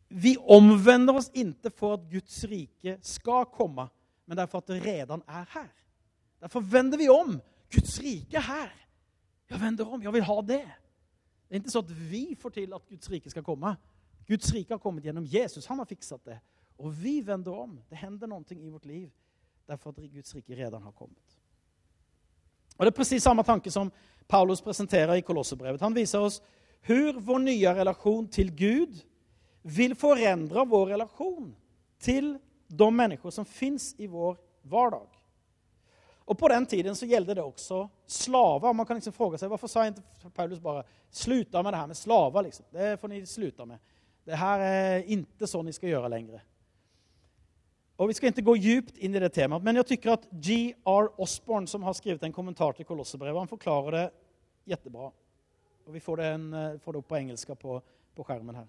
Vi 0.09 0.37
omvender 0.40 1.16
oss 1.21 1.30
ikke 1.35 1.71
for 1.71 1.94
at 1.99 2.09
Guds 2.11 2.42
rike 2.49 2.97
skal 3.04 3.47
komme, 3.52 3.87
men 4.26 4.37
derfor 4.37 4.59
at 4.59 4.73
det 4.73 4.82
redan 4.85 5.23
er 5.28 5.47
her. 5.52 5.68
Derfor 6.40 6.61
vender 6.61 6.99
vi 6.99 7.09
om. 7.09 7.38
Guds 7.73 8.00
rike 8.02 8.37
er 8.37 8.49
her. 8.49 8.73
Jeg 9.50 9.61
vender 9.61 9.85
om, 9.85 10.02
Jeg 10.02 10.12
vil 10.12 10.25
ha 10.25 10.40
det. 10.40 10.64
Det 11.49 11.56
er 11.56 11.61
ikke 11.61 11.71
så 11.71 11.78
at 11.85 12.11
vi 12.11 12.35
får 12.40 12.49
til 12.49 12.73
at 12.75 12.88
Guds 12.88 13.11
rike 13.11 13.30
skal 13.30 13.44
komma. 13.44 13.75
Guds 14.26 14.52
rike 14.52 14.75
har 14.75 14.79
kommet 14.79 15.05
gjennom 15.05 15.26
Jesus, 15.26 15.67
han 15.67 15.79
har 15.79 15.87
fixat 15.87 16.25
det. 16.25 16.38
Og 16.79 16.95
vi 16.95 17.21
vender 17.21 17.55
om. 17.55 17.79
Det 17.88 17.99
hender 18.00 18.31
noe 18.31 18.57
i 18.57 18.71
vårt 18.71 18.87
liv 18.88 19.11
derfor 19.69 19.91
at 19.93 20.11
Guds 20.12 20.35
rike 20.35 20.57
redan 20.57 20.83
har 20.83 20.93
kommet. 20.93 21.38
Og 22.76 22.87
Det 22.87 22.93
er 22.93 22.97
precis 22.97 23.23
samme 23.23 23.43
tanke 23.43 23.71
som 23.71 23.93
Paulus 24.29 24.62
presenterer 24.62 25.14
i 25.14 25.23
Kolosserbrevet. 25.23 25.81
Han 25.81 25.95
viser 25.95 26.21
oss 26.21 26.41
hur 26.83 27.21
vår 27.21 27.38
nye 27.38 27.75
relasjon 27.75 28.29
til 28.29 28.50
Gud 28.57 29.02
vil 29.62 29.95
forandre 29.95 30.64
vår 30.67 30.95
relasjon 30.97 31.52
til 32.02 32.35
de 32.67 32.88
mennesker 32.91 33.31
som 33.31 33.47
fins 33.47 33.93
i 33.99 34.09
vår 34.11 34.38
hverdag. 34.67 35.07
Og 36.26 36.38
på 36.38 36.49
den 36.49 36.67
tiden 36.67 36.97
så 36.97 37.07
gjelder 37.07 37.35
det 37.35 37.45
også 37.45 37.85
slavar. 38.07 38.73
Man 38.73 38.87
kan 38.87 38.97
liksom 38.97 39.12
fråga 39.12 39.38
seg, 39.38 39.50
Hvorfor 39.50 39.69
sa 39.69 39.87
ikke 39.87 40.31
Paulus 40.35 40.61
bare 40.62 40.85
sluta 41.11 41.62
med 41.62 41.73
det 41.73 41.81
her 41.81 41.87
med 41.91 41.97
slavar? 41.97 42.43
Liksom. 42.43 42.67
Det 42.73 43.00
får 43.00 43.09
ni 43.09 43.26
sluta 43.26 43.67
med. 43.67 43.79
Det 44.26 44.38
her 44.38 44.62
er 44.62 45.05
ikke 45.11 45.49
sånn 45.50 45.67
vi 45.67 45.75
skal 45.76 45.95
gjøre 45.95 46.11
lenger. 46.12 46.43
Og 47.99 48.09
Vi 48.09 48.17
skal 48.19 48.33
ikke 48.33 48.43
gå 48.43 48.55
djupt 48.59 48.97
inn 48.99 49.14
i 49.14 49.21
det 49.23 49.31
temaet, 49.35 49.62
men 49.62 49.76
jeg 49.79 49.87
tycker 49.93 50.17
at 50.17 50.25
G.R. 50.33 51.11
Osborne 51.23 51.71
som 51.71 51.85
har 51.87 51.95
skrevet 51.95 52.25
en 52.26 52.35
kommentar 52.35 52.75
til 52.75 52.87
Kolossebrevet, 52.88 53.38
han 53.38 53.50
forklarer 53.50 53.95
det 53.95 54.07
jättebra. 54.73 55.12
Og 55.87 55.95
vi 55.95 56.00
får 56.00 56.17
det, 56.17 56.31
en, 56.35 56.55
eh, 56.55 56.79
får 56.79 56.93
det 56.93 56.99
opp 56.99 57.09
på 57.09 57.19
engelska 57.19 57.55
på, 57.55 57.83
på 58.17 58.25
skjermen 58.25 58.55
her. 58.55 58.67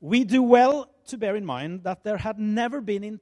We 0.00 0.24
do 0.24 0.42
well 0.42 0.86
to 1.04 1.18
bear 1.18 1.36
in 1.36 1.44
mind 1.44 1.82
that 1.84 2.02
there 2.02 2.18
had 2.18 2.38
never 2.38 2.80
been, 2.80 3.04
in 3.04 3.20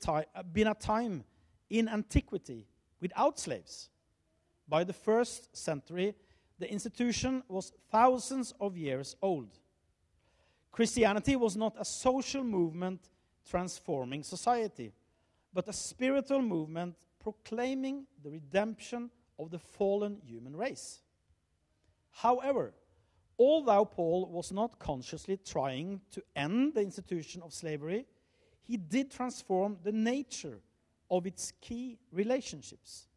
been 0.52 0.68
a 0.68 0.74
time 0.74 1.24
in 1.70 1.88
antiquity 1.88 2.66
without 3.00 3.38
slaves. 3.38 3.90
By 4.68 4.84
the 4.84 4.92
first 4.92 5.56
century, 5.56 6.14
the 6.58 6.70
institution 6.70 7.42
was 7.48 7.72
thousands 7.90 8.54
of 8.60 8.76
years 8.76 9.16
old. 9.20 9.58
Christianity 10.78 11.34
was 11.34 11.56
not 11.56 11.74
a 11.76 11.84
social 11.84 12.44
movement 12.44 13.00
transforming 13.44 14.22
society, 14.22 14.92
but 15.52 15.66
a 15.66 15.72
spiritual 15.72 16.40
movement 16.40 16.94
proclaiming 17.18 18.06
the 18.22 18.30
redemption 18.30 19.10
of 19.40 19.50
the 19.50 19.58
fallen 19.58 20.20
human 20.24 20.54
race. 20.54 21.00
However, 22.12 22.74
although 23.36 23.84
Paul 23.86 24.28
was 24.30 24.52
not 24.52 24.78
consciously 24.78 25.36
trying 25.44 26.00
to 26.12 26.22
end 26.36 26.74
the 26.74 26.82
institution 26.82 27.42
of 27.42 27.52
slavery, 27.52 28.06
he 28.62 28.76
did 28.76 29.10
transform 29.10 29.78
the 29.82 29.90
nature 29.90 30.60
of 31.10 31.26
its 31.26 31.52
key 31.60 31.98
relationships. 32.12 33.08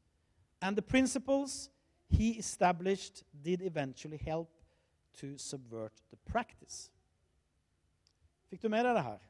And 0.63 0.75
the 0.75 0.81
principles 0.81 1.69
he 2.09 2.31
established 2.31 3.23
did 3.39 3.61
eventually 3.61 4.17
help 4.17 4.49
to 5.19 5.37
subvert 5.37 5.93
the 6.09 6.17
practice. 6.31 6.89
Fick 8.51 8.61
du 8.61 8.67
med 8.69 8.83
deg 8.83 8.97
det 8.97 9.05
her? 9.05 9.21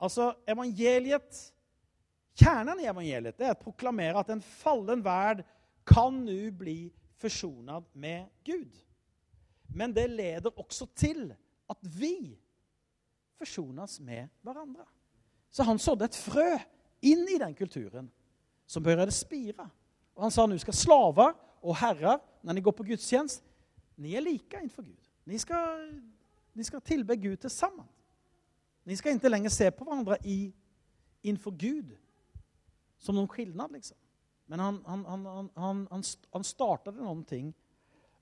Altså, 0.00 0.30
evangeliet, 0.48 1.42
Kjernen 2.36 2.80
i 2.80 2.88
evangeliet 2.88 3.40
er 3.40 3.54
å 3.54 3.60
proklamere 3.60 4.20
at 4.20 4.30
en 4.32 4.42
fallen 4.44 5.00
verd 5.04 5.42
kan 5.88 6.16
nå 6.24 6.50
bli 6.56 6.90
forsonet 7.20 7.86
med 7.96 8.26
Gud. 8.44 8.72
Men 9.72 9.94
det 9.96 10.06
leder 10.12 10.52
også 10.52 10.88
til 10.96 11.30
at 11.68 11.88
vi 11.96 12.36
forsones 13.36 13.98
med 14.04 14.28
hverandre. 14.44 14.84
Så 15.48 15.64
han 15.64 15.80
sådde 15.80 16.08
et 16.08 16.20
frø 16.20 16.50
inn 17.08 17.24
i 17.28 17.40
den 17.40 17.56
kulturen 17.56 18.10
som 18.68 18.84
började 18.84 19.14
spire. 19.16 19.68
Og 20.16 20.26
han 20.26 20.32
sa 20.32 20.44
nå 20.48 20.58
skal 20.60 20.76
slaver 20.76 21.32
og 21.60 21.76
herrer, 21.80 22.20
når 22.44 22.56
de 22.56 22.64
går 22.68 22.76
på 22.76 22.88
gudstjeneste, 22.92 23.44
ni 23.96 24.12
er 24.16 24.24
like 24.24 24.60
innenfor 24.60 24.84
Gud. 24.84 25.12
Ni 25.24 25.40
skal, 25.40 25.88
ni 26.54 26.64
ska 26.64 26.80
tillbe 26.80 27.16
Gud 27.16 27.40
tillsammans. 27.40 27.95
Ni 28.86 28.96
ska 28.96 29.10
inte 29.10 29.28
längre 29.28 29.50
se 29.50 29.70
på 29.70 29.84
varandra 29.84 30.16
i, 30.22 30.54
inför 31.22 31.50
Gud 31.50 31.96
som 32.98 33.14
någon 33.14 33.28
skillnad. 33.28 33.72
Liksom. 33.72 33.96
Men 34.44 34.60
han, 34.60 34.82
han, 34.86 35.04
han, 35.04 35.50
han, 35.54 36.04
han, 36.30 36.44
startade 36.44 37.00
någonting. 37.00 37.54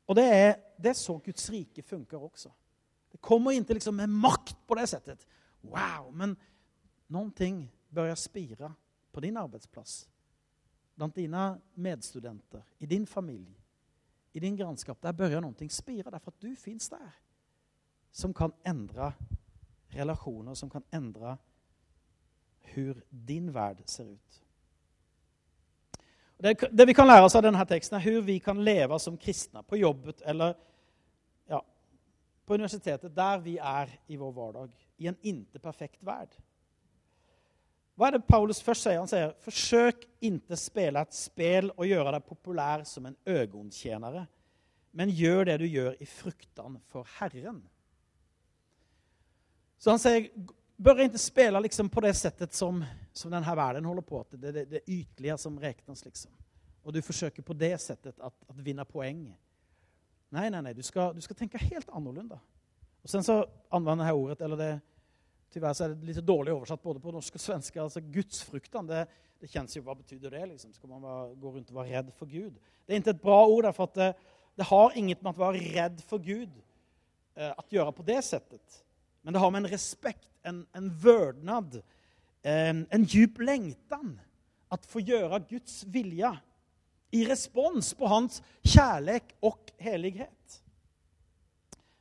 Och 0.07 0.15
det 0.15 0.23
är, 0.23 0.57
det 0.77 0.89
är 0.89 0.95
så 0.95 1.19
Guds 1.19 1.51
rike 1.51 1.83
funkar 1.83 2.23
också. 2.23 2.53
Det 3.11 3.19
kommer 3.19 3.53
inte 3.53 3.75
liksom 3.75 3.97
med 3.97 4.09
makt 4.09 4.57
på 4.67 4.75
det 4.75 4.87
sättet. 4.87 5.27
Wow! 5.61 6.15
Men 6.15 6.37
någonting 7.07 7.73
börjar 7.89 8.15
spira 8.15 8.75
på 9.13 9.21
din 9.21 9.37
arbetsplats. 9.37 10.09
Bland 10.95 11.13
dina 11.13 11.61
medstudenter, 11.75 12.63
i 12.79 12.87
din 12.87 13.07
familj, 13.07 13.61
i 14.33 14.41
din 14.41 14.57
grannskap. 14.57 15.03
Der 15.03 15.13
börjar 15.13 15.41
någonting 15.41 15.71
spira 15.71 16.11
därför 16.11 16.31
att 16.31 16.41
du 16.41 16.57
finns 16.57 16.89
där. 16.89 17.15
Som 18.11 18.35
kan 18.35 18.53
ändra 18.63 19.13
relationer, 19.95 20.55
som 20.55 20.71
kan 20.71 20.85
endre 20.93 21.37
hur 22.75 23.05
din 23.11 23.53
värld 23.53 23.83
ser 23.87 24.05
ut. 24.05 24.41
Det, 26.37 26.55
det, 26.73 26.87
vi 26.87 26.95
kan 26.95 27.07
lære 27.07 27.25
oss 27.25 27.37
av 27.39 27.45
denne 27.47 27.63
teksten 27.69 27.97
er 27.97 28.05
hvor 28.05 28.25
vi 28.27 28.39
kan 28.43 28.59
leve 28.65 28.99
som 29.01 29.17
kristne 29.17 29.63
på 29.63 29.79
jobbet 29.79 30.21
eller 30.27 30.57
ja, 31.49 31.61
på 32.45 32.59
universitetet, 32.59 33.15
der 33.15 33.39
vi 33.41 33.55
er 33.57 33.93
i 34.07 34.19
vår 34.21 34.33
vardag, 34.33 34.75
i 34.97 35.07
en 35.09 35.17
inte 35.23 35.59
perfekt 35.63 36.03
värld. 36.05 36.35
Hva 37.95 38.09
er 38.09 38.17
det 38.17 38.27
Paulus 38.27 38.59
først 38.63 38.85
sier? 38.85 38.99
Han 38.99 39.11
sier 39.11 39.37
forsøk 39.45 40.03
inte 40.27 40.59
spille 40.59 41.01
et 41.01 41.15
spel 41.15 41.71
og 41.77 41.87
gjøre 41.87 42.17
deg 42.17 42.27
populær 42.27 42.83
som 42.89 43.07
en 43.07 43.17
øgontjenere, 43.25 44.27
men 44.95 45.15
gjør 45.15 45.47
det 45.49 45.61
du 45.63 45.69
gjør 45.71 45.95
i 46.03 46.09
fruktan 46.11 46.81
for 46.91 47.07
Herren. 47.21 47.63
Så 49.79 49.91
han 49.91 50.01
sier 50.01 50.31
bør 50.77 50.99
jeg 50.99 51.13
ikke 51.13 51.23
spille 51.23 51.61
liksom 51.65 51.91
på 51.93 52.03
det 52.05 52.15
settet 52.19 52.55
som, 52.57 52.81
som 53.15 53.33
denne 53.33 53.57
verden 53.57 53.87
holder 53.89 54.07
på 54.07 54.23
til. 54.29 54.41
Det, 54.43 54.55
det, 54.57 54.65
det 54.71 54.83
ytliga 54.87 55.37
som 55.39 55.59
regnes, 55.61 56.05
Liksom. 56.05 56.33
Og 56.85 56.93
du 56.93 57.01
forsøker 57.01 57.43
på 57.43 57.55
det 57.57 57.79
settet 57.81 58.19
at, 58.21 58.35
att 58.49 58.59
vinna 58.61 58.85
poeng. 58.85 59.23
Nei, 60.29 60.49
nei, 60.51 60.61
nei. 60.61 60.75
Du 60.77 60.83
skal, 60.83 61.15
du 61.15 61.21
skal 61.25 61.37
tenke 61.39 61.61
helt 61.63 61.89
annorlunda. 61.89 62.37
Og 63.05 63.09
sen 63.09 63.25
så 63.25 63.39
anvender 63.73 64.11
jeg 64.11 64.19
ordet, 64.19 64.41
eller 64.45 64.61
det, 64.61 64.69
tyvärr 65.55 65.73
så 65.73 65.87
er 65.87 65.95
det 65.95 66.11
litt 66.11 66.21
dårlig 66.27 66.53
oversatt 66.53 66.83
både 66.83 67.01
på 67.01 67.15
norsk 67.15 67.39
og 67.39 67.41
svensk. 67.41 67.79
Altså, 67.81 68.03
gudsfrukten, 68.13 68.91
det, 68.91 69.07
det 69.41 69.49
kjennes 69.53 69.77
jo 69.77 69.85
Hva 69.87 69.97
betyder 69.97 70.37
det? 70.37 70.43
Liksom? 70.51 70.75
Skal 70.77 70.93
man 70.93 71.05
vara, 71.05 71.27
gå 71.33 71.55
rundt 71.55 71.73
og 71.73 71.81
være 71.81 71.97
redd 71.97 72.13
for 72.19 72.29
Gud? 72.29 72.61
Det 72.85 72.93
er 72.93 73.01
ikke 73.01 73.17
et 73.17 73.25
bra 73.25 73.41
ord 73.49 73.71
for 73.77 73.97
det, 73.97 74.13
det 74.55 74.69
har 74.69 74.99
inget 75.01 75.25
med 75.25 75.33
å 75.33 75.47
være 75.47 75.63
redd 75.75 76.05
for 76.05 76.23
Gud 76.23 76.53
eh, 77.35 77.53
att 77.57 77.73
gjøre 77.73 77.93
på 77.93 78.03
det 78.03 78.23
sättet. 78.23 78.84
Men 79.25 79.35
det 79.35 79.41
har 79.41 79.51
med 79.51 79.65
en 79.65 79.73
respekt, 79.73 80.29
en, 80.45 80.67
en 80.77 80.91
vørdnad, 81.01 81.81
en, 82.45 82.85
en 82.93 83.07
djup 83.09 83.41
lengtan 83.41 84.19
at 84.75 84.85
få 84.89 85.01
gjøre 85.01 85.41
Guds 85.49 85.81
vilje 85.89 86.29
i 87.15 87.23
respons 87.29 87.95
på 87.97 88.09
hans 88.11 88.43
kjærlek 88.67 89.33
og 89.45 89.73
helighet. 89.81 90.61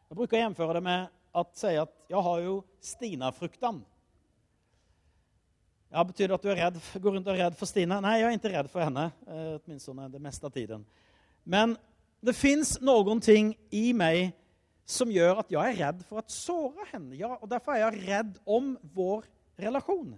Jeg 0.10 0.18
bruker 0.20 0.38
å 0.38 0.44
gjenføre 0.44 0.78
det 0.78 0.84
med 0.86 1.14
å 1.34 1.46
si 1.58 1.72
at 1.80 1.94
jeg 2.12 2.26
har 2.28 2.44
jo 2.44 2.58
Stina-fruktan. 2.84 3.80
Ja, 5.94 6.04
Betyr 6.04 6.28
det 6.28 6.36
at 6.36 6.44
du 6.44 6.52
er 6.52 6.60
redd, 6.60 6.78
går 6.98 7.16
rundt 7.16 7.28
og 7.30 7.36
er 7.38 7.46
redd 7.46 7.58
for 7.58 7.70
Stina? 7.70 8.00
Nei, 8.02 8.18
jeg 8.20 8.28
er 8.28 8.38
ikke 8.38 8.52
redd 8.58 8.70
for 8.74 8.84
henne, 8.84 9.08
eh, 9.30 10.08
det 10.12 10.22
meste 10.22 10.50
av 10.50 10.54
tiden. 10.54 10.86
Men 11.46 11.78
det 12.24 12.36
fins 12.36 12.80
noen 12.82 13.22
ting 13.22 13.54
i 13.72 13.92
mig 13.94 14.32
som 14.86 15.12
gjør 15.12 15.42
at 15.44 15.52
jeg 15.54 15.74
er 15.74 15.80
redd 15.80 16.04
for 16.08 16.20
å 16.20 16.32
såre 16.32 16.88
henne. 16.92 17.16
Ja, 17.20 17.34
og 17.38 17.48
derfor 17.52 17.76
er 17.76 17.86
jeg 17.86 18.04
redd 18.08 18.38
om 18.44 18.74
vår 18.96 19.26
relasjon. 19.60 20.16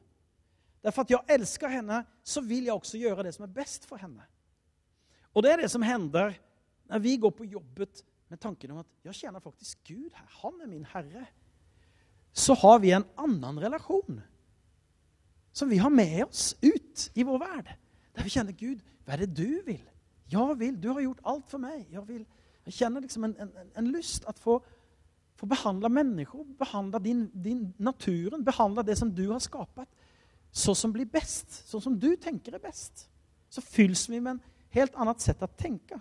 Derfor 0.86 1.06
at 1.06 1.13
jeg 1.13 1.38
elsker 1.38 1.72
henne 1.72 2.02
så 2.26 2.44
vil 2.46 2.68
jeg 2.68 2.76
også 2.76 3.02
gjøre 3.02 3.26
det 3.26 3.36
som 3.36 3.46
er 3.48 3.54
best 3.54 3.88
for 3.89 4.02
henne. 4.02 4.26
Og 5.36 5.46
det 5.46 5.54
er 5.54 5.63
det 5.63 5.72
som 5.74 5.86
hender 5.86 6.36
når 6.89 7.02
vi 7.02 7.16
går 7.22 7.34
på 7.34 7.48
jobbet 7.50 8.04
med 8.30 8.42
tanken 8.42 8.74
om 8.74 8.82
at 8.82 8.89
jeg 9.06 9.20
tjener 9.22 9.44
faktisk 9.44 9.82
Gud 9.88 10.13
her. 10.13 10.30
han 10.42 10.62
er 10.62 10.70
min 10.70 10.86
Herre. 10.94 11.26
Så 12.34 12.54
har 12.60 12.80
vi 12.84 12.92
en 12.94 13.06
annen 13.18 13.60
relasjon 13.62 14.22
som 15.56 15.70
vi 15.72 15.80
har 15.80 15.94
med 15.94 16.26
oss 16.26 16.54
ut 16.62 17.10
i 17.16 17.24
vår 17.24 17.39
verden. 17.39 17.78
Der 18.16 18.28
vi 18.28 18.34
kjenner 18.34 18.56
Gud, 18.58 18.82
hva 19.06 19.16
er 19.16 19.24
det 19.24 19.36
du 19.38 19.62
vil? 19.66 19.84
Jeg 20.32 20.58
vil, 20.60 20.76
du 20.82 20.89
har 20.92 21.04
gjort 21.06 21.22
alt 21.32 21.50
for 21.52 21.62
meg. 21.62 21.86
Jeg 21.92 22.04
vill 22.08 22.26
jag 22.65 22.73
kjenner 22.73 23.01
liksom 23.01 23.23
en, 23.23 23.36
en, 23.39 23.51
en 23.73 23.91
lyst 23.93 24.25
at 24.25 24.39
få, 24.41 24.60
få 25.38 25.47
behandle 25.49 25.89
mennesker, 25.89 26.43
behandle 26.60 26.99
din, 26.99 27.28
din 27.34 27.67
naturen, 27.78 28.43
behandle 28.43 28.84
det 28.84 28.97
som 28.99 29.13
du 29.15 29.28
har 29.30 29.43
skapat 29.43 29.89
så 30.56 30.75
som 30.75 30.91
blir 30.91 31.06
best. 31.06 31.67
så 31.67 31.82
som 31.82 31.99
du 31.99 32.15
tenker 32.15 32.56
er 32.56 32.60
best. 32.63 33.10
Så 33.49 33.62
fylls 33.62 34.10
vi 34.10 34.21
med 34.21 34.32
en 34.32 34.43
helt 34.69 34.95
annet 34.95 35.19
sett 35.19 35.41
å 35.43 35.49
tenke. 35.51 35.99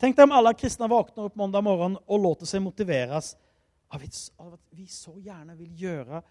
Tenk 0.00 0.16
deg 0.16 0.24
om 0.24 0.32
alle 0.32 0.54
kristne 0.56 0.88
våkner 0.88 1.28
opp 1.28 1.36
måndag 1.36 1.60
morgen 1.66 1.98
og 2.00 2.22
låter 2.24 2.48
seg 2.48 2.64
motiveres 2.64 3.34
av 3.92 4.00
at 4.54 4.64
vi 4.72 4.86
så 4.88 5.12
gjerne 5.20 5.58
vil 5.58 5.82
gjøre 5.82 6.22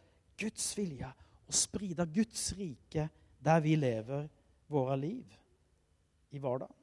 Guds 0.41 0.71
vilje 0.79 1.11
og 1.45 1.53
sprida 1.53 2.07
Guds 2.09 2.47
rike 2.57 3.05
der 3.37 3.61
vi 3.61 3.75
lever 3.77 4.25
våre 4.73 4.97
liv 4.97 5.37
i 6.33 6.41
vardagen. 6.41 6.78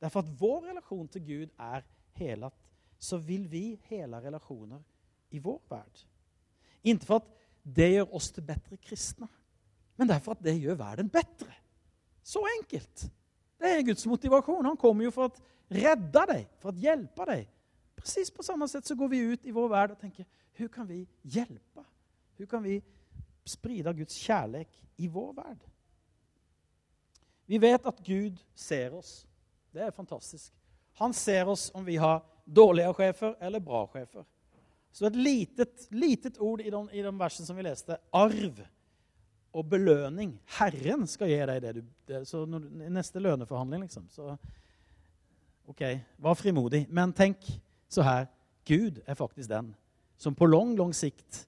Därför 0.00 0.20
at 0.20 0.40
vår 0.40 0.68
relasjon 0.68 1.08
til 1.08 1.24
Gud 1.24 1.48
er 1.58 1.84
helat, 2.18 2.54
så 2.98 3.18
vil 3.18 3.50
vi 3.50 3.78
hele 3.90 4.20
relasjoner 4.20 4.82
i 5.30 5.38
vår 5.38 5.60
verd. 5.70 6.04
Inte 6.82 7.06
for 7.06 7.22
at 7.22 7.32
det 7.76 7.90
gjør 7.92 8.14
oss 8.14 8.30
til 8.30 8.46
bedre 8.46 8.76
kristne, 8.76 9.28
men 9.96 10.08
derfor 10.08 10.36
at 10.36 10.44
det 10.44 10.54
gjør 10.60 10.78
verden 10.78 11.08
bedre. 11.10 11.52
Så 12.22 12.42
enkelt. 12.58 13.06
Det 13.58 13.70
er 13.70 13.84
Guds 13.86 14.06
motivasjon. 14.06 14.64
Han 14.64 14.76
kommer 14.76 15.06
jo 15.06 15.12
for 15.14 15.30
å 15.30 15.72
redde 15.72 16.24
deg, 16.30 16.48
for 16.60 16.72
å 16.72 16.80
hjelpe 16.80 17.26
deg. 17.30 17.46
Precis 17.96 18.30
på 18.30 18.44
samme 18.44 18.68
sett 18.68 18.86
så 18.86 18.94
går 18.98 19.08
vi 19.08 19.22
ut 19.32 19.46
i 19.46 19.54
vår 19.54 19.70
verd 19.72 19.94
og 19.94 20.02
tenker 20.02 20.26
hvordan 20.56 20.72
kan 20.72 20.88
vi 20.88 21.00
hjelpe? 21.22 21.84
Hvordan 22.36 22.50
kan 22.50 22.64
vi 22.64 22.76
sprida 23.46 23.92
Guds 23.96 24.16
kjærlighet 24.20 24.82
i 25.00 25.08
vår 25.12 25.32
verd? 25.36 25.64
Vi 27.46 27.58
vet 27.62 27.86
at 27.86 28.02
Gud 28.04 28.38
ser 28.54 28.94
oss. 28.98 29.20
Det 29.76 29.84
er 29.84 29.92
fantastisk. 29.92 30.52
Han 30.96 31.12
ser 31.14 31.48
oss 31.52 31.68
om 31.76 31.84
vi 31.84 31.98
har 32.00 32.22
dårlige 32.44 32.94
chefer 32.96 33.36
eller 33.40 33.60
bra 33.60 33.84
chefer. 33.92 34.24
Så 34.92 35.06
et 35.06 35.16
litet, 35.16 35.86
litet 35.92 36.38
ord 36.40 36.62
i 36.64 36.70
den, 36.72 36.88
i 36.92 37.02
den 37.04 37.18
versen 37.20 37.46
som 37.46 37.58
vi 37.58 37.66
leste. 37.66 37.98
arv 38.12 38.62
og 39.52 39.68
belønning. 39.68 40.38
Herren 40.58 41.04
skal 41.08 41.28
gi 41.28 41.40
deg 41.50 41.60
det. 41.62 41.74
Du, 41.76 41.82
det 42.08 42.24
så 42.28 42.44
nästa 42.46 43.20
löneförhandling 43.20 43.84
liksom. 43.84 44.08
Så, 44.08 44.36
OK, 45.66 45.82
var 46.16 46.34
frimodig. 46.34 46.86
Men 46.88 47.12
tenk 47.12 47.44
så 47.88 48.02
her. 48.02 48.26
Gud 48.64 49.02
er 49.06 49.14
faktisk 49.14 49.48
den 49.48 49.74
som 50.16 50.34
på 50.34 50.46
lang, 50.46 50.76
lang 50.76 50.94
sikt, 50.94 51.44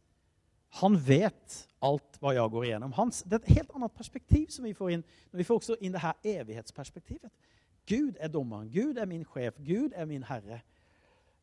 han 0.80 0.98
vet 1.00 1.62
alt 1.80 2.18
hva 2.20 2.34
jeg 2.36 2.52
går 2.52 2.66
igjennom. 2.66 2.92
Hans, 2.98 3.22
det 3.24 3.38
er 3.38 3.44
et 3.44 3.56
helt 3.58 3.70
annet 3.76 3.94
perspektiv 3.96 4.50
som 4.52 4.66
vi 4.66 4.74
får 4.76 4.92
inn. 4.96 5.04
Men 5.30 5.40
vi 5.40 5.46
får 5.48 5.62
også 5.62 5.78
inn 5.80 5.94
det 5.94 6.02
her 6.02 6.18
evighetsperspektivet. 6.36 7.30
Gud 7.88 8.16
är 8.20 8.28
domaren, 8.28 8.70
Gud 8.70 8.98
är 8.98 9.06
min 9.06 9.24
chef, 9.24 9.54
Gud 9.56 9.92
är 9.96 10.06
min 10.06 10.22
Herre. 10.22 10.60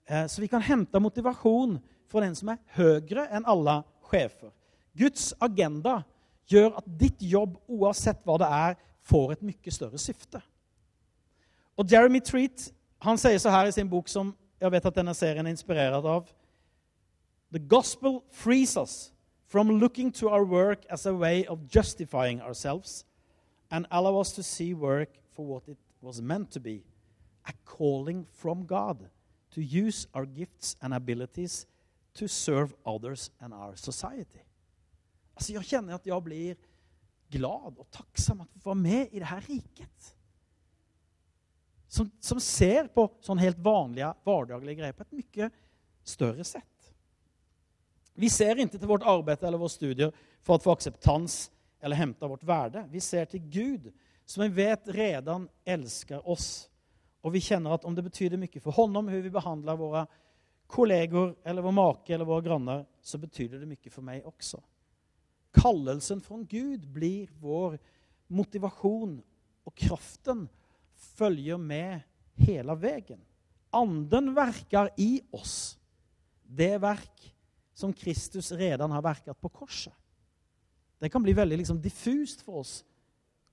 Eh, 0.05 0.27
så 0.27 0.41
vi 0.41 0.47
kan 0.47 0.62
hente 0.62 0.99
motivasjon 0.99 1.79
fra 2.08 2.21
den 2.21 2.36
som 2.38 2.51
er 2.53 2.60
høyere 2.77 3.25
enn 3.34 3.47
alle 3.49 3.79
chefer. 4.05 4.51
Guds 4.93 5.31
agenda 5.41 6.03
gjør 6.45 6.77
at 6.77 6.89
ditt 6.99 7.23
jobb, 7.25 7.58
oavsett 7.65 8.21
hva 8.25 8.38
det 8.38 8.49
er, 8.53 8.77
får 9.01 9.34
et 9.34 9.45
mye 9.49 9.73
større 9.73 9.97
syfte. 10.01 10.41
Og 11.77 11.89
Jeremy 11.91 12.21
Treat, 12.21 12.69
han 13.01 13.17
sier 13.17 13.41
så 13.41 13.49
her 13.49 13.67
i 13.67 13.73
sin 13.73 13.89
bok 13.89 14.08
som 14.10 14.31
jeg 14.62 14.71
vet 14.71 14.86
at 14.86 14.95
denne 14.95 15.13
serien 15.17 15.45
er 15.45 15.53
inspirert 15.53 16.05
av. 16.05 16.29
The 17.51 17.60
gospel 17.60 18.21
frees 18.29 18.77
us 18.77 19.12
from 19.49 19.79
looking 19.79 20.12
to 20.21 20.29
our 20.29 20.45
work 20.45 20.86
as 20.89 21.05
a 21.05 21.13
way 21.13 21.45
of 21.49 21.60
justifying 21.67 22.41
ourselves 22.41 23.03
and 23.71 23.86
allow 23.91 24.21
us 24.21 24.34
to 24.34 24.43
see 24.43 24.73
work 24.73 25.10
for 25.34 25.45
what 25.45 25.67
it 25.67 25.77
was 26.06 26.22
meant 26.22 26.52
to 26.52 26.60
be 26.60 26.84
a 27.46 27.54
calling 27.65 28.26
from 28.32 28.65
God 28.65 29.10
to 29.52 29.62
use 29.62 30.08
our 30.13 30.26
gifts 30.26 30.76
and 30.82 30.94
abilities 30.94 31.65
to 32.13 32.28
serve 32.28 32.74
others 32.86 33.32
and 33.41 33.54
our 33.54 33.76
society. 33.76 34.44
Altså, 35.36 35.54
jeg 35.54 35.68
kjenner 35.68 35.98
at 35.98 36.08
jeg 36.08 36.24
blir 36.24 36.56
glad 37.32 37.80
og 37.80 37.88
takksom 37.91 38.44
at 38.46 38.54
vi 38.54 38.62
får 38.62 38.72
være 38.72 38.84
med 38.84 39.08
i 39.12 39.20
det 39.20 39.26
här 39.26 39.41
riket. 39.41 40.15
Som, 41.88 42.12
som 42.20 42.39
ser 42.39 42.88
på 42.91 43.08
sånn 43.24 43.39
helt 43.39 43.60
vanlige, 43.63 44.13
hverdaglige 44.24 44.80
greier 44.80 44.96
på 44.96 45.06
et 45.06 45.20
mye 45.20 45.50
større 46.04 46.44
sett. 46.44 46.89
Vi 48.15 48.30
ser 48.32 48.60
ikke 48.60 48.80
til 48.80 48.89
vårt 48.89 49.08
arbeid 49.08 49.44
eller 49.44 49.60
våre 49.60 49.72
studier 49.72 50.12
for 50.44 50.56
å 50.56 50.63
få 50.63 50.76
akseptans 50.76 51.50
eller 51.84 52.00
hente 52.00 52.28
vårt 52.28 52.44
verde. 52.48 52.86
Vi 52.91 53.02
ser 53.04 53.28
til 53.32 53.44
Gud 53.52 53.91
som 54.26 54.44
vi 54.44 54.50
vet 54.50 54.88
redan 54.88 55.50
älskar 55.66 56.30
oss 56.30 56.70
och 57.22 57.36
vi 57.36 57.42
känner 57.42 57.72
att 57.72 57.86
om 57.86 57.96
det 57.96 58.02
betyder 58.02 58.38
mycket 58.38 58.64
för 58.64 58.72
honom 58.72 59.08
hur 59.08 59.22
vi 59.22 59.30
behandlar 59.30 59.76
våra 59.76 60.08
kollegor 60.68 61.36
eller 61.44 61.62
vår 61.62 61.72
make 61.72 62.14
eller 62.14 62.26
våra 62.26 62.42
grannar 62.42 62.86
så 63.02 63.18
betyder 63.18 63.60
det 63.60 63.66
mycket 63.66 63.94
för 63.94 64.02
mig 64.02 64.24
också. 64.24 64.64
Kallelsen 65.52 66.22
från 66.22 66.46
Gud 66.46 66.88
blir 66.88 67.30
vår 67.40 67.80
motivation 68.28 69.22
och 69.64 69.76
kraften 69.76 70.50
följer 70.96 71.58
med 71.58 72.00
hela 72.34 72.76
vägen. 72.76 73.22
Anden 73.70 74.34
verkar 74.34 74.90
i 74.98 75.22
oss. 75.32 75.78
Det 76.44 76.78
verk 76.78 77.36
som 77.74 77.94
Kristus 77.94 78.52
redan 78.52 78.92
har 78.92 79.02
verkat 79.02 79.42
på 79.42 79.50
korset. 79.50 79.94
Det 81.00 81.10
kan 81.10 81.24
bli 81.24 81.34
veldig 81.34 81.58
liksom 81.58 81.82
diffust 81.82 82.42
for 82.42 82.56
oss. 82.56 82.86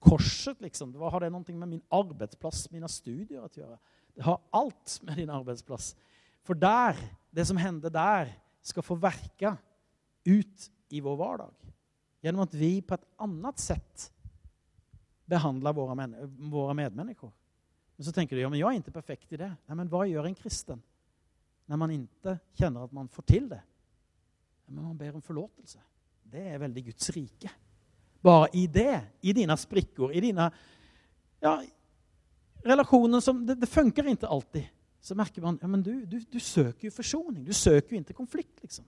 Korset, 0.03 0.61
liksom, 0.65 0.95
Hva 0.99 1.11
har 1.15 1.25
det 1.25 1.33
noe 1.33 1.57
med 1.57 1.77
min 1.77 1.85
arbeidsplass, 1.95 2.67
mine 2.73 2.91
studier 2.91 3.45
å 3.45 3.51
gjøre? 3.51 3.79
Det 4.12 4.25
har 4.27 4.41
alt 4.53 4.99
med 5.07 5.21
din 5.23 5.33
arbeidsplass. 5.33 5.93
For 6.43 6.59
der, 6.59 6.99
det 7.31 7.47
som 7.49 7.61
hender 7.61 7.93
der, 7.93 8.33
skal 8.62 8.85
få 8.87 8.97
verka 8.99 9.57
ut 10.27 10.69
i 10.93 11.01
vår 11.03 11.17
vardag. 11.19 11.55
Gjennom 12.23 12.45
at 12.45 12.55
vi 12.55 12.77
på 12.87 12.95
et 12.95 13.07
annet 13.23 13.59
sett 13.59 14.09
behandler 15.31 15.75
våre, 15.75 15.97
men 15.99 16.15
våre 16.53 16.75
medmennesker. 16.79 17.31
Men 17.97 18.07
så 18.07 18.15
tenker 18.15 18.37
du, 18.37 18.43
ja 18.43 18.51
men 18.51 18.61
jeg 18.61 18.69
er 18.69 18.83
ikke 18.83 18.95
perfekt 18.95 19.35
i 19.35 19.41
det. 19.41 19.51
Nei, 19.67 19.79
men 19.79 19.91
hva 19.91 20.05
gjør 20.07 20.29
en 20.29 20.38
kristen? 20.38 20.83
når 21.73 21.81
man 21.81 21.95
ikke 21.95 22.37
kjenner 22.59 22.87
at 22.87 22.95
man 22.95 23.09
får 23.09 23.25
til 23.29 23.49
det. 23.49 23.61
Men 24.69 24.85
man 24.88 24.99
ber 24.99 25.17
om 25.17 25.25
forlåtelse. 25.25 25.81
Det 26.33 26.43
er 26.53 26.61
veldig 26.61 26.85
Guds 26.91 27.11
rike. 27.15 27.51
Bara 28.23 28.49
i 28.53 28.67
det, 28.67 29.01
i 29.21 29.33
dina 29.33 29.57
sprickor, 29.57 30.13
i 30.13 30.21
dina 30.21 30.51
ja, 31.43 31.57
relasjoner 32.63 33.21
som 33.21 33.47
det, 33.47 33.59
det 33.59 33.67
funker 33.67 34.09
ikke 34.09 34.31
alltid. 34.31 34.71
Så 35.03 35.15
merker 35.19 35.43
man, 35.43 35.59
ja 35.63 35.67
men 35.67 35.83
du, 35.83 36.05
du, 36.07 36.21
du 36.31 36.41
søker 36.41 36.87
jo 36.87 36.95
forsoning. 36.95 37.43
du 37.45 37.53
søker 37.53 37.97
jo 37.97 38.01
ikke 38.01 38.15
konflikt. 38.15 38.63
Liksom. 38.63 38.87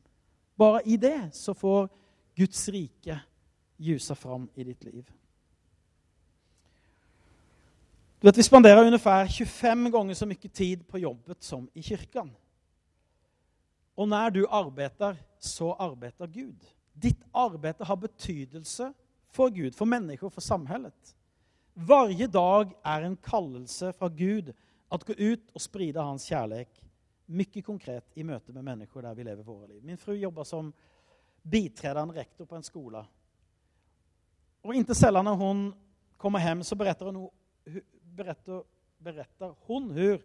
Bare 0.56 0.84
i 0.86 0.96
det 0.96 1.34
så 1.34 1.54
får 1.54 1.88
Guds 2.38 2.68
rike 2.68 3.18
ljusa 3.76 4.14
fram 4.14 4.46
i 4.54 4.64
ditt 4.64 4.84
liv. 4.84 5.02
Du 8.20 8.28
vet, 8.28 8.38
vi 8.38 8.46
spanderer 8.46 8.86
ungefær 8.86 9.26
25 9.28 9.90
ganger 9.92 10.14
så 10.14 10.26
mye 10.26 10.48
tid 10.48 10.86
på 10.88 11.02
jobbet 11.02 11.42
som 11.44 11.66
i 11.74 11.82
kyrkan. 11.82 12.30
Og 13.98 14.08
når 14.08 14.30
du 14.30 14.46
arbeider, 14.46 15.18
så 15.38 15.74
arbeider 15.78 16.30
Gud. 16.30 16.62
Ditt 16.94 17.20
arbeid 17.34 17.82
har 17.84 17.98
betydelse 18.00 18.88
för 19.34 19.50
Gud, 19.50 19.74
for 19.74 19.86
mennesker, 19.86 20.28
for 20.28 20.40
samhället. 20.40 21.16
Varje 21.74 22.26
dag 22.26 22.74
er 22.84 23.02
en 23.02 23.16
kallelse 23.16 23.92
fra 23.92 24.08
Gud 24.08 24.52
at 24.90 25.04
gå 25.04 25.12
ut 25.18 25.50
og 25.54 25.60
spride 25.60 26.02
hans 26.02 26.28
kjærlighet 26.30 26.84
mye 27.26 27.62
konkret 27.64 28.12
i 28.14 28.22
møte 28.22 28.52
med 28.52 28.66
mennesker 28.66 29.02
der 29.02 29.16
vi 29.16 29.24
lever 29.26 29.46
våre 29.46 29.68
liv. 29.72 29.80
Min 29.82 29.98
fru 29.98 30.14
jobber 30.14 30.44
som 30.44 30.72
biträdande 31.42 32.14
rektor 32.14 32.46
på 32.46 32.56
en 32.56 32.62
skola. 32.62 33.06
Og 34.62 34.76
ikke 34.76 34.94
sällan 34.94 35.24
når 35.24 35.34
hun 35.34 35.64
kommer 36.16 36.40
hjem, 36.40 36.62
så 36.62 36.76
berättar 36.76 37.06
hun, 37.06 37.28
berättar, 38.16 38.62
berättar 38.98 39.54
hun 39.66 39.90
hur 39.90 40.22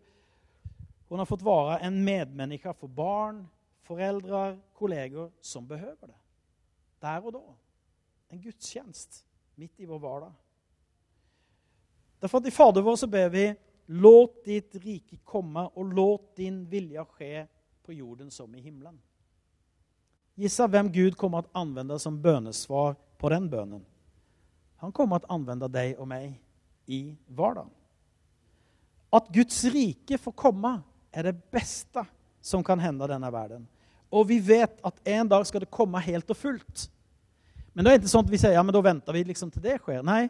hun 1.10 1.20
har 1.20 1.26
fått 1.26 1.42
være 1.42 1.80
en 1.80 2.04
medmänniska 2.04 2.74
for 2.74 2.88
barn, 2.88 3.48
föräldrar, 3.82 4.60
kollegor 4.74 5.32
som 5.42 5.68
behøver 5.68 6.08
det. 6.08 6.20
Der 7.02 7.26
og 7.26 7.34
då. 7.34 7.56
En 8.30 8.42
gudstjänst 8.42 9.26
midt 9.56 9.80
i 9.80 9.86
vår 9.86 10.00
vardag. 10.00 10.34
Derfor 12.20 12.38
at 12.38 12.48
i 12.48 12.52
Fader 12.52 12.82
vår 12.82 12.96
så 12.96 13.08
ber 13.08 13.30
vi 13.30 13.56
låt 13.86 14.44
ditt 14.46 14.76
rike 14.76 15.18
komme, 15.24 15.66
og 15.74 15.94
låt 15.94 16.36
din 16.36 16.66
vilje 16.70 17.06
ske 17.06 17.48
på 17.84 17.94
jorden 17.94 18.32
som 18.32 18.56
i 18.56 18.62
himmelen. 18.62 19.00
Gissa 20.36 20.68
vem 20.68 20.92
Gud 20.92 21.18
kommer 21.18 21.40
att 21.40 21.50
använda 21.52 22.00
som 22.00 22.22
bönesvar 22.22 22.96
på 23.18 23.30
den 23.30 23.50
bönen. 23.50 23.86
Han 24.76 24.92
kommer 24.92 25.16
att 25.16 25.30
använda 25.30 25.68
dig 25.68 25.98
och 25.98 26.08
mig 26.08 26.42
i 26.86 27.16
vardagen. 27.28 27.70
At 29.10 29.28
Guds 29.28 29.64
rike 29.64 30.18
får 30.18 30.32
komme, 30.32 30.82
er 31.12 31.24
det 31.24 31.52
beste 31.52 32.06
som 32.42 32.64
kan 32.64 32.80
hende 32.80 33.08
denne 33.08 33.32
verden. 33.32 33.68
Og 34.10 34.28
vi 34.30 34.40
vet 34.40 34.80
at 34.86 35.02
en 35.08 35.28
dag 35.30 35.48
skal 35.48 35.66
det 35.66 35.74
komme 35.74 36.00
helt 36.00 36.30
og 36.30 36.38
fullt. 36.38 36.90
Men 37.80 37.86
det 37.88 37.92
er 37.94 38.00
ikke 38.02 38.10
sånn 38.12 38.26
at 38.26 38.32
vi 38.34 38.38
sier 38.42 38.52
ja 38.52 38.62
men 38.68 38.76
da 38.76 38.80
venter 38.84 39.16
vi 39.16 39.22
liksom 39.24 39.54
til 39.56 39.64
det 39.64 39.78
sker. 39.80 40.02
Nei, 40.04 40.26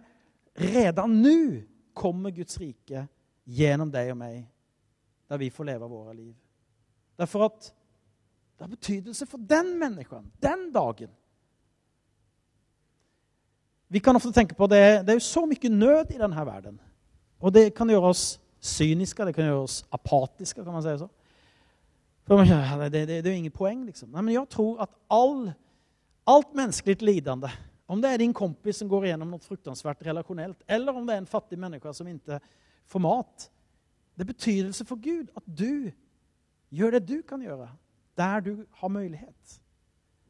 redan 0.53 1.15
nå 1.17 1.63
kommer 1.97 2.29
Guds 2.29 2.59
rike 2.61 3.07
gjennom 3.49 3.89
deg 3.89 4.11
og 4.13 4.19
meg, 4.19 4.43
der 5.25 5.39
vi 5.41 5.47
får 5.49 5.65
leve 5.71 5.87
våre 5.89 6.13
liv. 6.13 6.35
Derfor 7.17 7.47
at 7.47 7.71
det 8.53 8.67
har 8.67 8.69
betydelse 8.69 9.25
for 9.31 9.41
den 9.49 9.71
mennesken, 9.81 10.27
den 10.45 10.67
dagen. 10.75 11.09
Vi 13.89 13.97
kan 13.97 14.19
ofte 14.19 14.29
tenke 14.35 14.53
på 14.53 14.67
det, 14.69 15.01
det 15.07 15.13
är 15.17 15.19
så 15.19 15.47
mye 15.49 15.69
nød 15.69 16.11
i 16.13 16.21
denne 16.21 16.45
verden. 16.45 16.77
Og 17.41 17.53
det 17.53 17.73
kan 17.73 17.89
gjøre 17.89 18.11
oss 18.13 18.27
cyniske, 18.61 19.25
det 19.25 19.33
kan 19.33 19.49
gjøre 19.49 19.63
oss 19.63 19.79
apatiske, 19.89 20.61
kan 20.61 20.73
man 20.77 20.85
si 20.85 20.93
så. 21.01 21.09
För 22.27 22.37
man 22.37 22.91
det, 22.91 23.07
det, 23.07 23.25
er 23.25 23.31
jo 23.31 23.37
ingen 23.37 23.51
poeng, 23.51 23.85
liksom. 23.85 24.11
Nei, 24.13 24.21
men 24.21 24.33
jeg 24.35 24.45
tror 24.53 24.83
at 24.85 24.93
all, 25.09 25.49
allt 26.29 26.53
menneskelig 26.57 27.01
lidende, 27.01 27.49
om 27.89 28.01
det 28.01 28.11
er 28.11 28.21
din 28.21 28.35
kompis 28.35 28.81
som 28.81 28.89
går 28.89 29.07
gjennom 29.09 29.31
noe 29.33 29.41
fruktansvært 29.41 30.03
relasjonelt, 30.05 30.61
eller 30.69 30.93
om 30.95 31.07
det 31.07 31.15
er 31.15 31.23
en 31.23 31.29
fattig 31.29 31.57
menneske 31.59 31.93
som 31.97 32.09
ikke 32.09 32.37
får 32.89 33.01
mat, 33.01 33.47
det 34.13 34.25
er 34.25 34.33
betydelse 34.33 34.85
for 34.85 34.99
Gud 35.01 35.31
at 35.37 35.45
du 35.47 35.89
gjør 36.75 36.97
det 36.97 37.07
du 37.07 37.21
kan 37.25 37.41
gjøre, 37.41 37.69
der 38.19 38.43
du 38.45 38.65
har 38.81 38.91
mulighet. 38.91 39.55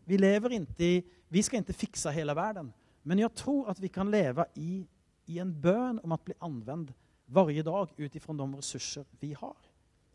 Vi 0.05 0.17
lever 0.17 0.55
ikke 0.59 0.85
i, 0.85 1.01
vi 1.29 1.41
skal 1.41 1.63
ikke 1.63 1.75
fikse 1.81 2.13
hele 2.13 2.35
verden, 2.37 2.71
men 3.03 3.19
jeg 3.19 3.33
tror 3.35 3.71
at 3.71 3.81
vi 3.81 3.89
kan 3.91 4.11
leve 4.11 4.45
i, 4.55 4.85
i 5.27 5.39
en 5.41 5.51
bønn 5.51 5.99
om 6.03 6.13
å 6.15 6.21
bli 6.21 6.37
anvendt 6.45 6.93
varje 7.29 7.63
dag 7.65 7.91
utifrån 7.97 8.39
de 8.39 8.47
ressurser 8.57 9.05
vi 9.19 9.33
har. 9.37 9.57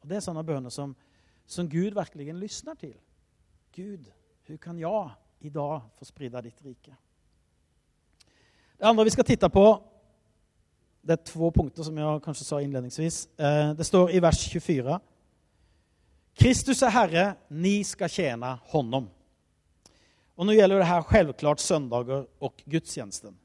Og 0.03 0.09
det 0.09 0.18
er 0.18 0.25
sånne 0.25 0.44
bønner 0.47 0.73
som, 0.73 0.94
som 1.47 1.68
Gud 1.70 1.94
virkelig 1.94 2.35
lysner 2.35 2.79
til. 2.79 2.97
Gud, 3.75 4.09
hvordan 4.44 4.62
kan 4.62 4.81
jag 5.44 5.50
idag 5.50 5.80
få 5.98 6.04
sprida 6.04 6.42
ditt 6.42 6.62
rike? 6.62 6.96
Det 8.78 8.85
andre 8.85 9.04
vi 9.04 9.11
skal 9.11 9.24
titte 9.24 9.48
på, 9.48 9.83
det 11.02 11.12
er 11.12 11.24
to 11.24 11.50
punkter 11.50 11.85
som 11.85 11.98
jeg 11.98 12.22
kanskje 12.24 12.44
sa 12.44 12.61
inledningsvis. 12.61 13.28
Eh, 13.37 13.74
det 13.76 13.85
står 13.85 14.11
i 14.11 14.20
vers 14.20 14.40
24. 14.48 14.98
Kristus 16.35 16.83
er 16.83 16.90
Herre, 16.90 17.26
ni 17.48 17.85
skal 17.85 18.09
tjene 18.09 18.57
honom. 18.72 19.11
Og 20.35 20.46
nå 20.46 20.57
gjelder 20.57 20.80
det 20.80 20.88
her 20.88 21.04
selvklart 21.12 21.61
søndager 21.61 22.24
og 22.40 22.64
gudstjenesten. 22.64 23.37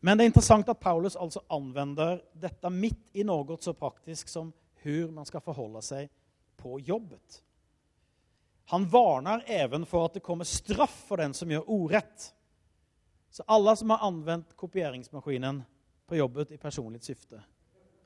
Men 0.00 0.18
det 0.18 0.24
er 0.24 0.30
interessant 0.30 0.68
at 0.68 0.78
Paulus 0.78 1.16
altså 1.16 1.40
anvender 1.50 2.20
dette 2.34 2.70
midt 2.70 3.08
i 3.14 3.24
noe 3.26 3.56
så 3.60 3.72
praktisk 3.72 4.28
som 4.28 4.52
hur 4.84 5.10
man 5.10 5.26
skal 5.26 5.42
forholde 5.42 5.82
seg 5.82 6.12
på 6.60 6.78
jobbet. 6.78 7.42
Han 8.70 8.88
varnar 8.88 9.44
even 9.46 9.86
for 9.86 10.04
at 10.04 10.14
det 10.14 10.20
kommer 10.20 10.44
straff 10.44 11.04
for 11.08 11.16
den 11.16 11.34
som 11.34 11.50
gjør 11.50 11.70
orätt. 11.70 12.34
Så 13.30 13.42
alle 13.46 13.76
som 13.76 13.90
har 13.90 13.98
anvendt 14.06 14.56
kopieringsmaskinen 14.56 15.62
på 16.06 16.16
jobbet 16.16 16.50
i 16.52 16.58
personlig 16.58 17.02
syfte, 17.02 17.42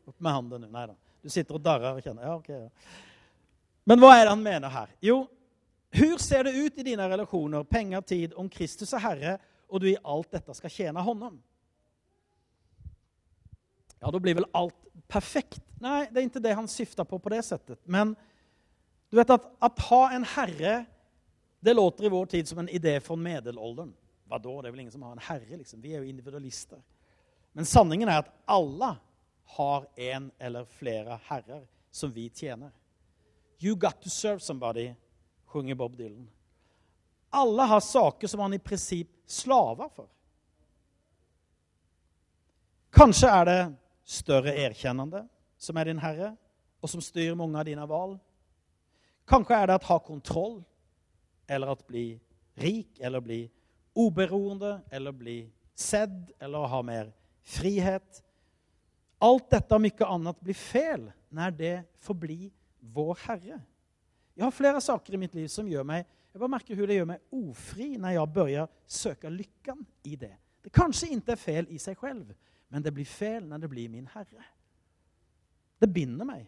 Opp 0.04 0.20
med 0.20 0.32
handen 0.32 0.64
nå. 0.64 0.68
Nei 0.70 0.86
da. 0.90 0.94
Du 1.22 1.30
sitter 1.30 1.54
og 1.54 1.62
darrer 1.62 1.94
og 1.94 2.02
kjenner 2.02 2.26
ja 2.26 2.32
ok. 2.34 2.48
Ja. 2.50 2.68
Men 3.86 4.00
hva 4.02 4.08
er 4.16 4.24
det 4.24 4.32
han 4.32 4.42
mener 4.42 4.72
her? 4.74 4.90
Jo, 5.02 5.20
hur 5.94 6.16
ser 6.18 6.46
det 6.46 6.56
ut 6.56 6.78
i 6.78 6.86
dina 6.86 7.06
relationer, 7.10 7.62
pengar, 7.62 8.02
tid, 8.02 8.34
om 8.34 8.48
Kristus 8.50 8.94
er 8.94 9.02
Herre 9.04 9.36
og 9.68 9.82
du 9.82 9.88
i 9.92 9.98
alt 10.02 10.30
dette 10.34 10.54
skal 10.58 10.74
tjene 10.74 11.02
honom? 11.06 11.38
ja 14.02 14.10
da 14.10 14.18
blir 14.18 14.34
vel 14.34 14.48
alt 14.58 14.78
perfekt. 15.06 15.62
Nei, 15.82 16.08
det 16.10 16.18
er 16.18 16.26
ikke 16.26 16.42
det 16.42 16.54
han 16.58 16.70
syftar 16.70 17.06
på 17.06 17.18
på 17.22 17.30
det 17.30 17.42
settet. 17.46 17.78
Men 17.86 18.16
du 19.12 19.16
vet 19.16 19.30
at, 19.30 19.44
at 19.60 19.80
ha 19.90 20.00
en 20.16 20.24
herre, 20.24 20.84
det 21.60 21.74
låter 21.74 22.04
i 22.04 22.08
vår 22.08 22.26
tid 22.26 22.48
som 22.48 22.58
en 22.58 22.68
idé 22.68 23.00
från 23.00 23.22
medelåldern. 23.22 23.92
da? 24.24 24.38
det 24.38 24.48
er 24.48 24.70
vel 24.70 24.80
ingen 24.80 24.92
som 24.92 25.02
har 25.02 25.12
en 25.12 25.18
herre 25.18 25.56
liksom. 25.56 25.80
Vi 25.80 25.92
er 25.92 26.00
jo 26.00 26.08
individualister. 26.08 26.80
Men 27.52 27.68
sanningen 27.68 28.08
er 28.08 28.22
at 28.22 28.30
alle 28.48 28.94
har 29.58 29.84
en 30.00 30.30
eller 30.38 30.64
flere 30.64 31.20
herrer 31.28 31.66
som 31.90 32.12
vi 32.12 32.30
tjener. 32.30 32.72
You 33.60 33.76
got 33.76 34.00
to 34.00 34.08
serve 34.08 34.40
somebody, 34.40 34.94
sjunger 35.44 35.74
Bob 35.74 35.96
Dylan. 35.96 36.30
Alle 37.30 37.62
har 37.62 37.80
saker 37.80 38.28
som 38.28 38.40
han 38.40 38.54
i 38.54 38.58
princip 38.58 39.12
slaver 39.26 39.92
for. 39.92 40.08
Kanskje 42.92 43.28
er 43.28 43.44
det 43.44 43.60
større 44.04 44.56
erkjennende 44.56 45.26
som 45.60 45.76
er 45.76 45.92
din 45.92 46.00
Herre 46.00 46.32
og 46.80 46.88
som 46.88 47.04
styrer 47.04 47.36
mange 47.36 47.60
av 47.60 47.68
dine 47.68 47.84
val. 47.88 48.16
Kanske 49.28 49.56
er 49.56 49.70
det 49.70 49.78
å 49.78 49.88
ha 49.88 49.98
kontroll 50.02 50.60
eller 51.46 51.72
å 51.72 51.78
bli 51.86 52.06
rik 52.60 53.00
eller 53.00 53.22
bli 53.24 53.40
oberoende 53.98 54.80
eller 54.90 55.12
bli 55.12 55.36
sedd 55.74 56.32
eller 56.38 56.68
ha 56.68 56.80
mer 56.82 57.12
frihet. 57.42 58.22
Alt 59.22 59.50
dette 59.52 59.76
og 59.76 59.84
mye 59.84 60.08
annet 60.08 60.40
blir 60.42 60.58
fel 60.58 61.06
når 61.32 61.54
det 61.58 61.76
får 62.02 62.18
bli 62.18 62.40
vår 62.92 63.14
Herre. 63.26 63.60
Jeg 64.34 64.44
har 64.44 64.54
flere 64.56 64.80
saker 64.80 65.14
i 65.14 65.20
mitt 65.20 65.34
liv 65.36 65.48
som 65.52 65.68
gjør 65.68 65.86
meg 65.86 66.08
jeg 66.32 66.40
bare 66.40 66.48
merker 66.54 66.78
hun, 66.78 66.86
det 66.88 66.96
gjør 66.96 67.08
meg 67.10 67.34
ofri 67.36 67.86
når 68.00 68.14
jeg 68.14 68.32
börjar 68.32 68.68
søke 68.88 69.30
lykken 69.30 69.82
i 70.08 70.16
det. 70.16 70.32
Det 70.64 70.72
kanskje 70.72 71.10
ikke 71.12 71.34
er 71.34 71.40
fel 71.40 71.68
i 71.68 71.80
seg 71.82 71.98
selv, 72.00 72.30
men 72.72 72.84
det 72.84 72.92
blir 72.96 73.08
fel 73.08 73.44
når 73.50 73.64
det 73.64 73.68
blir 73.68 73.90
min 73.92 74.08
Herre. 74.14 74.46
Det 75.82 75.90
binder 75.92 76.24
mig. 76.24 76.46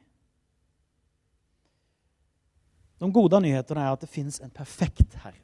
De 2.98 3.10
gode 3.12 3.40
nyhetene 3.42 3.82
er 3.82 3.94
at 3.94 4.04
det 4.04 4.10
fins 4.10 4.40
en 4.40 4.52
perfekt 4.54 5.16
Herre. 5.24 5.40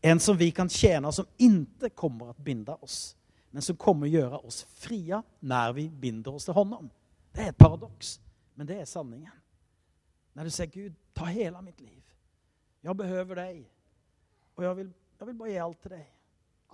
En 0.00 0.20
som 0.20 0.36
vi 0.36 0.48
kan 0.50 0.68
tjene 0.68 1.12
som 1.12 1.26
inte 1.36 1.90
kommer 1.92 2.30
å 2.30 2.36
binde 2.40 2.72
oss, 2.80 3.16
men 3.50 3.62
som 3.62 3.76
kommer 3.76 4.08
å 4.08 4.14
gjøre 4.14 4.38
oss 4.48 4.62
fria 4.80 5.20
når 5.40 5.74
vi 5.76 5.88
binder 5.88 6.38
oss 6.38 6.48
til 6.48 6.56
honom. 6.56 6.88
Det 7.34 7.44
er 7.44 7.52
et 7.52 7.60
paradox, 7.60 8.16
men 8.56 8.66
det 8.66 8.78
er 8.80 8.88
sanningen. 8.88 9.36
Når 10.32 10.48
du 10.48 10.54
sier, 10.54 10.70
Gud, 10.72 10.96
ta 11.14 11.28
hele 11.28 11.60
mitt 11.62 11.80
liv. 11.82 12.00
Jeg 12.82 12.96
behøver 12.96 13.42
deg.' 13.42 13.68
Og 14.56 14.64
jeg 14.64 14.76
vil, 14.76 14.88
jeg 15.18 15.26
vil 15.26 15.36
bare 15.38 15.50
ge 15.50 15.60
alt 15.62 15.78
til 15.80 15.92
deg. 15.94 16.08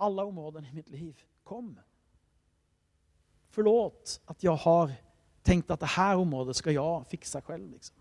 Alle 0.03 0.23
områden 0.27 0.65
i 0.65 0.73
mitt 0.75 0.89
liv. 0.91 1.21
Kom. 1.47 1.69
Forlåt 3.55 4.17
at 4.27 4.43
jeg 4.43 4.59
har 4.63 4.91
tenkt 5.47 5.71
at 5.71 5.79
det 5.79 5.93
her 5.95 6.19
området 6.19 6.55
skal 6.55 6.75
jeg 6.75 7.07
fikse 7.09 7.39
selv. 7.39 7.69
Liksom. 7.71 7.95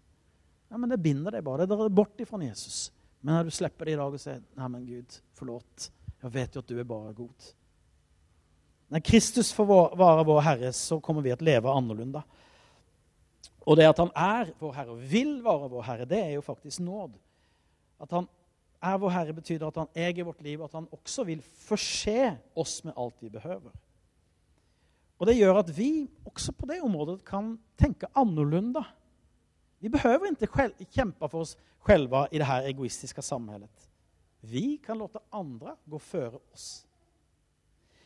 Ja, 0.69 0.79
men 0.79 0.91
det 0.91 1.03
binder 1.03 1.35
deg 1.35 1.45
bare. 1.47 1.67
det 1.67 1.77
er 1.79 1.93
bort 1.95 2.21
ifra 2.21 2.41
Jesus. 2.43 2.91
Men 3.21 3.39
når 3.39 3.49
du 3.49 3.55
slipper 3.55 3.87
det 3.87 3.95
i 3.95 4.01
dag 4.01 4.13
og 4.13 4.21
sier 4.21 4.43
'Nei, 4.57 4.69
men 4.69 4.87
Gud, 4.87 5.21
forlåt. 5.35 5.91
Jeg 6.23 6.33
vet 6.33 6.55
jo 6.55 6.61
at 6.61 6.69
du 6.69 6.79
er 6.79 6.85
bare 6.85 7.13
god. 7.15 7.53
Når 8.89 9.03
Kristus 9.03 9.53
får 9.53 9.97
være 9.99 10.25
vår 10.27 10.41
Herre 10.41 10.73
så 10.73 11.01
kommer 11.03 11.23
vi 11.23 11.33
til 11.35 11.43
å 11.43 11.51
leve 11.51 11.75
annorlunda. 11.75 12.23
Og 13.67 13.77
det 13.77 13.89
at 13.89 13.99
han 13.99 14.13
er 14.15 14.53
vår 14.61 14.75
Herre 14.77 14.95
og 14.95 15.07
vil 15.11 15.41
være 15.43 15.71
vår 15.73 15.83
Herre, 15.83 16.07
det 16.07 16.21
er 16.23 16.35
jo 16.37 16.45
faktisk 16.47 16.81
nåd. 16.81 17.17
At 18.01 18.11
han 18.15 18.29
er 18.83 19.01
vår 19.03 19.11
Herre 19.11 19.35
betyder 19.35 19.67
at 19.67 19.81
han 19.81 19.91
eier 19.97 20.27
vårt 20.29 20.45
liv 20.45 20.61
og 20.61 20.69
at 20.69 20.79
han 20.79 20.89
også 20.95 21.25
vil 21.27 21.43
forse 21.43 22.37
oss 22.55 22.79
med 22.85 22.95
alt 22.97 23.19
vi 23.21 23.33
behøver. 23.33 23.75
Og 25.19 25.27
det 25.27 25.39
gjør 25.39 25.63
at 25.63 25.73
vi 25.73 26.07
også 26.29 26.53
på 26.53 26.69
det 26.69 26.83
området 26.85 27.25
kan 27.27 27.55
tenke 27.81 28.11
annorlunda. 28.15 28.85
Vi 29.87 29.91
behöver 29.91 30.27
inte 30.27 30.47
kjempe 30.91 31.29
för 31.29 31.39
oss 31.39 31.59
själva 31.79 32.29
i 32.31 32.39
det 32.39 32.45
här 32.45 32.63
egoistiska 32.63 33.23
samhället. 33.23 33.91
Vi 34.41 34.77
kan 34.77 34.99
låta 34.99 35.21
andra 35.31 35.77
gå 35.85 35.99
före 35.99 36.39
oss. 36.53 36.87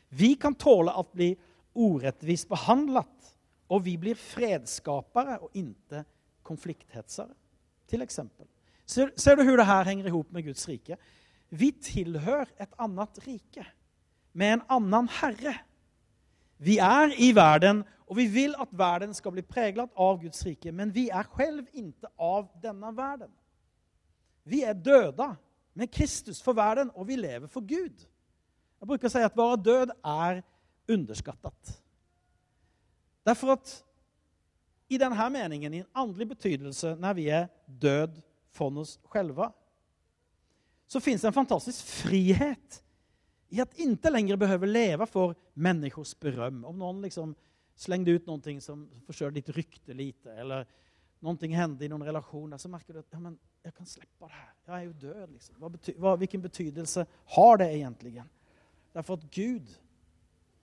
Vi 0.08 0.34
kan 0.34 0.54
tåla 0.54 0.92
att 0.92 1.12
bli 1.12 1.38
orättvist 1.72 2.48
behandlat 2.48 3.38
och 3.66 3.86
vi 3.86 3.98
blir 3.98 4.14
fredsskapare 4.14 5.38
och 5.38 5.50
inte 5.52 6.04
konflikthetsare. 6.42 7.34
Till 7.86 8.02
exempel. 8.02 8.46
Ser, 8.84 9.12
ser, 9.16 9.36
du 9.36 9.42
hur 9.42 9.56
det 9.56 9.62
här 9.62 9.84
hänger 9.84 10.06
ihop 10.06 10.30
med 10.30 10.44
Guds 10.44 10.68
rike? 10.68 10.96
Vi 11.48 11.72
tillhör 11.72 12.48
ett 12.56 12.72
annat 12.76 13.18
rike 13.26 13.66
med 14.32 14.52
en 14.52 14.62
annan 14.66 15.08
herre. 15.08 15.60
Vi 16.60 16.76
er 16.78 17.14
i 17.16 17.30
verden, 17.34 17.84
og 18.06 18.16
vi 18.18 18.26
vil 18.28 18.54
at 18.60 18.68
verden 18.76 19.14
skal 19.16 19.32
bli 19.32 19.42
präglad 19.42 19.92
av 19.96 20.18
Guds 20.20 20.42
rike, 20.46 20.72
men 20.72 20.92
vi 20.94 21.08
er 21.08 21.28
selv 21.38 21.66
ikke 21.72 22.10
av 22.20 22.50
denne 22.62 22.90
verden. 22.96 23.30
Vi 24.44 24.62
er 24.62 24.76
døde 24.76 25.30
med 25.74 25.88
Kristus 25.92 26.42
for 26.42 26.52
verden, 26.52 26.90
og 26.94 27.08
vi 27.08 27.16
lever 27.16 27.48
for 27.48 27.64
Gud. 27.64 28.04
Jeg 28.80 28.88
bruker 28.88 29.08
å 29.08 29.12
si 29.12 29.22
at 29.24 29.36
vara 29.36 29.56
død 29.56 29.94
er 30.04 30.42
underskattet. 30.90 31.72
Derfor 33.24 33.54
at 33.54 33.72
i 34.90 34.98
denne 34.98 35.30
meningen, 35.30 35.74
i 35.74 35.82
en 35.84 35.90
åndelig 35.94 36.28
betydelse, 36.34 36.96
når 36.98 37.16
vi 37.16 37.28
er 37.28 37.48
død 37.66 38.20
for 38.50 38.82
oss 38.82 38.98
selv, 39.12 39.44
så 40.90 41.00
fins 41.00 41.22
det 41.22 41.30
en 41.30 41.36
fantastisk 41.36 41.86
frihet 42.02 42.80
i 43.50 43.60
at 43.60 43.78
inte 43.78 44.10
lenger 44.10 44.36
behøver 44.36 44.66
leva 44.66 45.06
for 45.06 45.34
människors 45.54 46.14
beröm. 46.20 46.64
Om 46.64 46.78
noen 46.78 47.02
liksom 47.02 47.34
slängde 47.74 48.10
ut 48.10 48.26
noe 48.26 48.60
som 48.60 48.88
förstörde 49.06 49.40
ditt 49.40 49.48
rykte 49.56 49.94
lite, 49.94 50.32
eller 50.32 50.66
noe 51.20 51.48
hände 51.48 51.84
i 51.84 51.88
någon 51.88 52.06
relation, 52.06 52.58
så 52.58 52.68
merker 52.68 52.94
du 52.94 52.98
at 53.00 53.10
ja, 53.10 53.20
men 53.20 53.38
jag 53.62 53.74
kan 53.74 53.86
släppa 53.86 54.26
det 54.26 54.32
här. 54.32 54.52
Jag 54.66 54.78
är 54.78 54.82
ju 54.82 54.92
död. 54.92 55.30
Liksom. 55.32 55.54
Vad 55.58 55.72
bety 55.72 55.94
vad, 55.96 56.18
vilken 56.18 56.42
betydelse 56.42 57.06
har 57.24 57.56
det 57.56 57.76
egentligen? 57.76 58.28
Därför 58.92 59.14
att 59.14 59.30
Gud, 59.30 59.68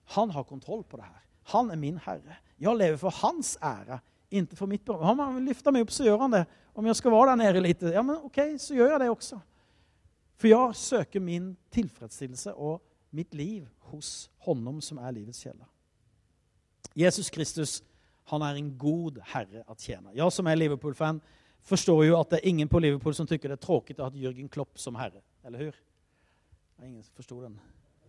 han 0.04 0.30
har 0.30 0.44
kontroll 0.44 0.84
på 0.84 0.96
det 0.96 1.02
her. 1.02 1.22
Han 1.42 1.70
er 1.70 1.76
min 1.76 1.98
Herre. 1.98 2.36
Jeg 2.56 2.76
lever 2.76 2.96
for 2.96 3.10
hans 3.10 3.58
ære, 3.62 4.00
ikke 4.30 4.56
for 4.56 4.66
mitt 4.66 4.84
beröm. 4.84 5.10
Om 5.10 5.18
han 5.18 5.34
vill 5.34 5.44
lyfta 5.44 5.70
mig 5.70 5.82
upp 5.82 5.92
så 5.92 6.04
gjør 6.04 6.18
han 6.18 6.30
det. 6.30 6.46
Om 6.74 6.86
jeg 6.86 6.96
skal 6.96 7.12
være 7.12 7.30
der 7.30 7.36
nere 7.36 7.60
lite, 7.60 7.92
ja 7.94 8.02
men 8.02 8.16
okej, 8.16 8.58
så 8.58 8.74
gjør 8.74 8.90
jeg 8.90 9.00
det 9.00 9.10
också. 9.10 9.40
För 10.38 10.48
jeg 10.48 10.76
søker 10.76 11.20
min 11.20 11.56
tilfredsstillelse 11.74 12.54
og 12.54 12.82
mitt 13.10 13.34
liv 13.34 13.66
hos 13.90 14.30
honom 14.46 14.80
som 14.84 15.00
er 15.02 15.14
livets 15.16 15.42
kjelle. 15.42 15.66
Jesus 16.94 17.30
Kristus, 17.30 17.82
han 18.30 18.42
er 18.42 18.58
en 18.58 18.70
god 18.78 19.18
Herre 19.32 19.64
å 19.66 19.74
tjene. 19.74 20.12
Jeg 20.14 20.32
som 20.34 20.46
er 20.46 20.60
Liverpool-fan 20.60 21.18
forstår 21.66 22.04
jo 22.06 22.18
at 22.20 22.30
det 22.30 22.40
er 22.40 22.50
ingen 22.52 22.70
på 22.70 22.80
Liverpool 22.82 23.16
som 23.16 23.26
tykker 23.26 23.50
det 23.50 23.58
er 23.58 23.64
tråkig 23.64 23.98
å 23.98 24.06
ha 24.06 24.14
Jørgen 24.14 24.50
Klopp 24.52 24.78
som 24.78 24.98
Herre. 24.98 25.24
Eller 25.46 25.66
hur? 25.66 25.80
Det 26.76 26.84
er 26.84 26.90
ingen 26.92 27.02
som 27.02 27.18
forstår 27.18 27.48
den. 27.48 27.58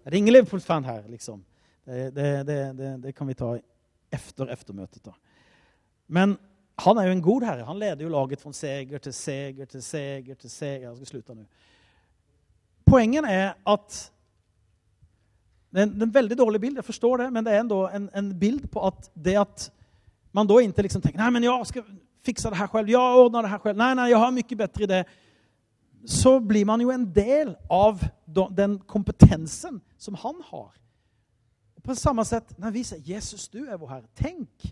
Det 0.03 0.11
det 0.11 0.17
ingen 0.17 0.33
Liverpool-fan 0.33 0.85
her, 0.85 1.07
Liksom? 1.09 1.43
Det, 1.89 2.11
det, 2.13 2.43
det, 2.45 2.97
det, 3.01 3.11
kan 3.17 3.27
vi 3.27 3.33
ta 3.33 3.55
efter 4.11 4.47
eftermøtet. 4.47 5.01
da. 5.05 5.13
Men 6.05 6.37
han 6.77 6.97
er 6.97 7.07
jo 7.07 7.11
en 7.11 7.21
god 7.21 7.43
herre. 7.43 7.65
Han 7.65 7.79
leder 7.79 8.03
jo 8.03 8.11
laget 8.13 8.41
fra 8.41 8.51
seger 8.53 9.01
til 9.01 9.13
seger 9.13 9.65
til 9.65 9.81
seger 9.81 10.35
til 10.35 10.49
seger. 10.49 10.85
Jeg 10.85 10.95
skal 10.95 11.07
slutte 11.07 11.35
nu. 11.35 11.47
Poängen 12.89 13.25
er 13.25 13.53
at 13.69 13.97
det 15.69 15.83
er 15.83 15.89
en 15.91 16.13
veldig 16.13 16.37
dårlig 16.37 16.61
bild, 16.61 16.79
jeg 16.79 16.85
forstår 16.85 17.17
det, 17.23 17.27
men 17.33 17.45
det 17.45 17.53
er 17.53 17.59
ändå 17.61 17.83
en, 17.93 18.09
en 18.15 18.29
bild 18.39 18.67
på 18.73 18.81
at 18.87 19.09
det 19.13 19.35
at 19.37 19.67
man 20.33 20.47
da 20.49 20.57
ikke 20.61 20.81
liksom 20.85 21.01
tenker 21.01 21.21
nej 21.21 21.29
men 21.33 21.45
jeg 21.45 21.69
skal 21.69 21.85
fikse 22.25 22.49
det 22.49 22.57
her 22.57 22.69
selv, 22.71 22.89
jeg 22.89 23.19
ordner 23.21 23.45
det 23.45 23.51
her 23.51 23.61
selv, 23.63 23.77
nej 23.77 23.93
nej 23.95 24.09
jeg 24.09 24.21
har 24.23 24.33
mye 24.33 24.57
bedre 24.63 24.87
idé. 24.87 25.03
Så 26.07 26.39
blir 26.39 26.65
man 26.65 26.81
jo 26.81 26.89
en 26.91 27.05
del 27.13 27.53
av 27.69 28.01
den 28.55 28.79
kompetensen 28.87 29.81
som 29.97 30.15
han 30.15 30.41
har. 30.49 30.73
Og 31.75 31.83
på 31.83 31.95
samme 31.95 32.25
sett, 32.25 32.55
når 32.57 32.71
vi 32.71 32.83
sier 32.87 33.15
Jesus 33.15 33.49
du 33.51 33.65
er 33.65 33.77
vår 33.77 33.93
Herre, 33.93 34.09
tenk 34.15 34.69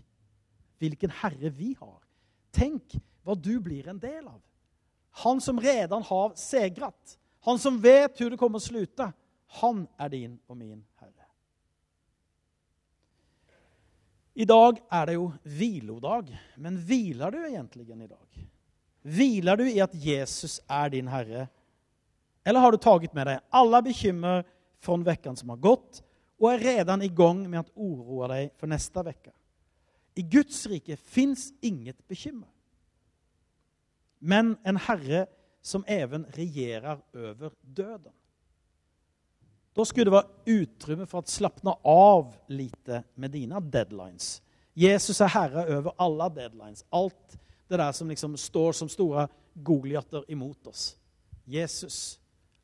vilken 0.80 1.12
Herre 1.20 1.52
vi 1.54 1.74
har. 1.78 2.00
Tenk 2.54 2.96
hva 3.22 3.36
du 3.36 3.58
blir 3.60 3.88
en 3.88 4.00
del 4.00 4.26
av. 4.26 4.40
Han 5.22 5.40
som 5.40 5.60
redan 5.60 6.02
har 6.02 6.34
segrat, 6.38 7.18
han 7.48 7.60
som 7.62 7.78
vet 7.80 8.18
hvor 8.18 8.32
det 8.32 8.40
kommer 8.40 8.60
å 8.60 8.64
sluta, 8.64 9.12
han 9.60 9.86
er 9.96 10.12
din 10.12 10.34
og 10.48 10.58
min 10.58 10.82
Herre. 11.00 11.24
I 14.38 14.46
dag 14.46 14.76
er 14.94 15.08
det 15.08 15.14
jo 15.16 15.30
hvilodag, 15.42 16.28
men 16.60 16.76
hviler 16.86 17.32
du 17.34 17.38
egentligen 17.42 18.04
dag? 18.06 18.42
Hviler 19.02 19.56
du 19.58 19.64
i 19.66 19.80
at 19.80 19.94
Jesus 19.96 20.58
er 20.68 20.92
din 20.92 21.08
Herre? 21.08 21.48
Eller 22.44 22.60
har 22.60 22.72
du 22.72 22.78
taget 22.80 23.16
med 23.16 23.26
deg 23.30 23.40
alle 23.50 23.80
bekymmer 23.86 24.44
fra 24.78 24.98
veckan 25.08 25.36
som 25.36 25.50
har 25.52 25.62
gått 25.62 26.02
og 26.38 26.52
er 26.52 26.62
redan 26.62 27.02
i 27.02 27.10
gang 27.10 27.40
med 27.50 27.64
å 27.64 27.88
oroa 27.88 28.28
deg 28.34 28.52
for 28.60 28.70
neste 28.70 29.02
vecka? 29.08 29.32
I 30.18 30.22
Guds 30.22 30.60
rike 30.70 30.96
fins 30.96 31.48
inget 31.62 31.98
bekymmer. 32.10 32.48
Men 34.18 34.56
en 34.66 34.78
Herre 34.88 35.26
som 35.68 35.84
even 35.86 36.24
regjerer 36.36 37.00
over 37.14 37.52
døden. 37.62 38.12
Da 39.76 39.84
skulle 39.84 40.08
det 40.08 40.14
være 40.16 40.58
utrymme 40.58 41.06
for 41.06 41.22
å 41.22 41.30
slappne 41.30 41.74
av 41.86 42.32
lite 42.50 43.02
med 43.14 43.30
dine 43.36 43.60
deadlines. 43.62 44.38
Jesus 44.78 45.20
er 45.22 45.30
herre 45.34 45.66
over 45.76 45.94
alle 46.02 46.30
deadlines. 46.34 46.84
Alt 46.90 47.36
det 47.68 47.78
der 47.78 47.92
som 47.92 48.08
liksom 48.10 48.36
står 48.40 48.72
som 48.72 48.88
store 48.90 49.28
Goliater 49.54 50.24
imot 50.30 50.66
oss. 50.70 50.96
Jesus 51.44 52.18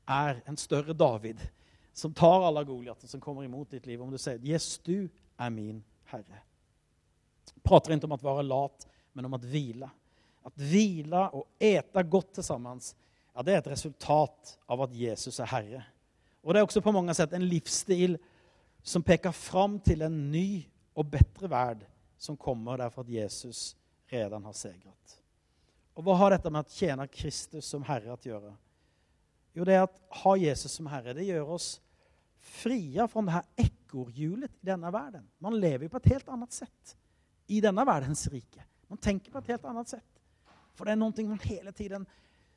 er 0.06 0.40
en 0.46 0.56
større 0.56 0.94
David 0.94 1.40
som 1.92 2.14
tar 2.14 2.46
alle 2.46 2.64
Goliater 2.64 3.08
som 3.08 3.20
kommer 3.20 3.44
imot 3.44 3.70
ditt 3.70 3.86
liv. 3.86 4.02
Om 4.02 4.10
du 4.10 4.18
sier 4.18 4.42
Jesus, 4.42 4.78
du 4.82 5.08
er 5.38 5.50
min 5.54 5.82
Herre. 6.10 6.42
Prater 7.64 7.94
ikke 7.94 8.08
om 8.08 8.16
å 8.16 8.22
være 8.22 8.46
lat, 8.46 8.86
men 9.12 9.28
om 9.28 9.36
att 9.38 9.46
vila. 10.44 10.68
hvile 10.68 11.22
og 11.32 11.46
ete 11.60 12.02
godt 12.02 12.34
til 12.34 12.44
sammen, 12.44 12.80
ja, 13.34 13.42
det 13.42 13.54
er 13.54 13.58
et 13.62 13.72
resultat 13.72 14.58
av 14.68 14.82
at 14.84 14.92
Jesus 14.94 15.40
er 15.40 15.50
Herre. 15.50 15.82
Og 16.44 16.52
det 16.52 16.60
er 16.60 16.66
også 16.68 16.82
på 16.84 16.92
mange 16.92 17.14
sett 17.16 17.32
en 17.32 17.46
livsstil 17.48 18.18
som 18.84 19.02
peker 19.02 19.32
fram 19.32 19.78
til 19.80 20.04
en 20.04 20.18
ny 20.30 20.62
og 20.94 21.08
bedre 21.10 21.48
verd 21.50 21.86
som 22.20 22.36
kommer 22.36 22.78
derfor 22.78 23.02
at 23.02 23.10
Jesus 23.10 23.74
redan 24.12 24.44
har 24.44 24.52
segret. 24.52 25.16
Og 25.94 26.04
hva 26.04 26.16
har 26.18 26.34
dette 26.34 26.50
med 26.52 26.66
å 26.66 26.74
tjene 26.74 27.08
Kristus 27.10 27.66
som 27.70 27.84
Herre 27.86 28.14
å 28.14 28.20
gjøre? 28.20 28.52
Jo, 29.54 29.64
det 29.64 29.76
er 29.76 29.86
at 29.86 29.98
ha 30.22 30.34
Jesus 30.38 30.74
som 30.74 30.88
Herre, 30.90 31.14
det 31.14 31.26
gjør 31.28 31.54
oss 31.56 31.68
fria 32.44 33.06
fra 33.08 33.22
det 33.24 33.34
her 33.36 33.66
ekorrhjulet 33.66 34.52
i 34.60 34.68
denne 34.68 34.90
verden. 34.92 35.24
Man 35.42 35.56
lever 35.58 35.88
på 35.88 36.00
et 36.02 36.10
helt 36.12 36.28
annet 36.34 36.54
sett 36.54 36.96
i 37.46 37.60
denne 37.64 37.84
verdens 37.86 38.26
rike. 38.32 38.64
Man 38.90 39.00
tenker 39.00 39.32
på 39.32 39.40
et 39.40 39.54
helt 39.54 39.64
annet 39.70 39.94
sett. 39.94 40.13
For 40.74 40.86
det 40.86 40.94
er 40.94 41.00
noe 41.00 41.26
man 41.28 41.42
hele 41.44 41.72
tiden 41.72 42.06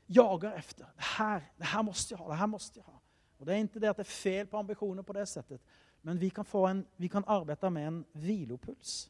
jager 0.07 0.53
efter. 0.57 0.85
Det 0.95 1.09
her, 1.17 1.43
det 1.57 1.67
her 1.73 1.83
måste 1.85 2.13
jeg 2.13 2.19
ha. 2.19 2.29
det 2.31 2.39
her 2.39 2.49
måste 2.51 2.79
jeg 2.79 2.85
ha. 2.85 2.97
Og 3.39 3.45
Det 3.45 3.53
er 3.53 3.61
ikke 3.61 3.79
det 3.79 3.89
at 3.89 3.97
det 3.97 4.07
er 4.07 4.11
feil 4.11 4.47
på 4.49 4.57
ambisjoner 4.57 5.05
på 5.05 5.13
det 5.13 5.27
settet, 5.29 5.61
men 6.01 6.17
vi 6.19 6.29
kan, 6.29 6.45
en, 6.69 6.85
vi 6.97 7.07
kan 7.07 7.23
arbeide 7.27 7.69
med 7.69 7.87
en 7.87 8.05
hvilopuls. 8.13 9.09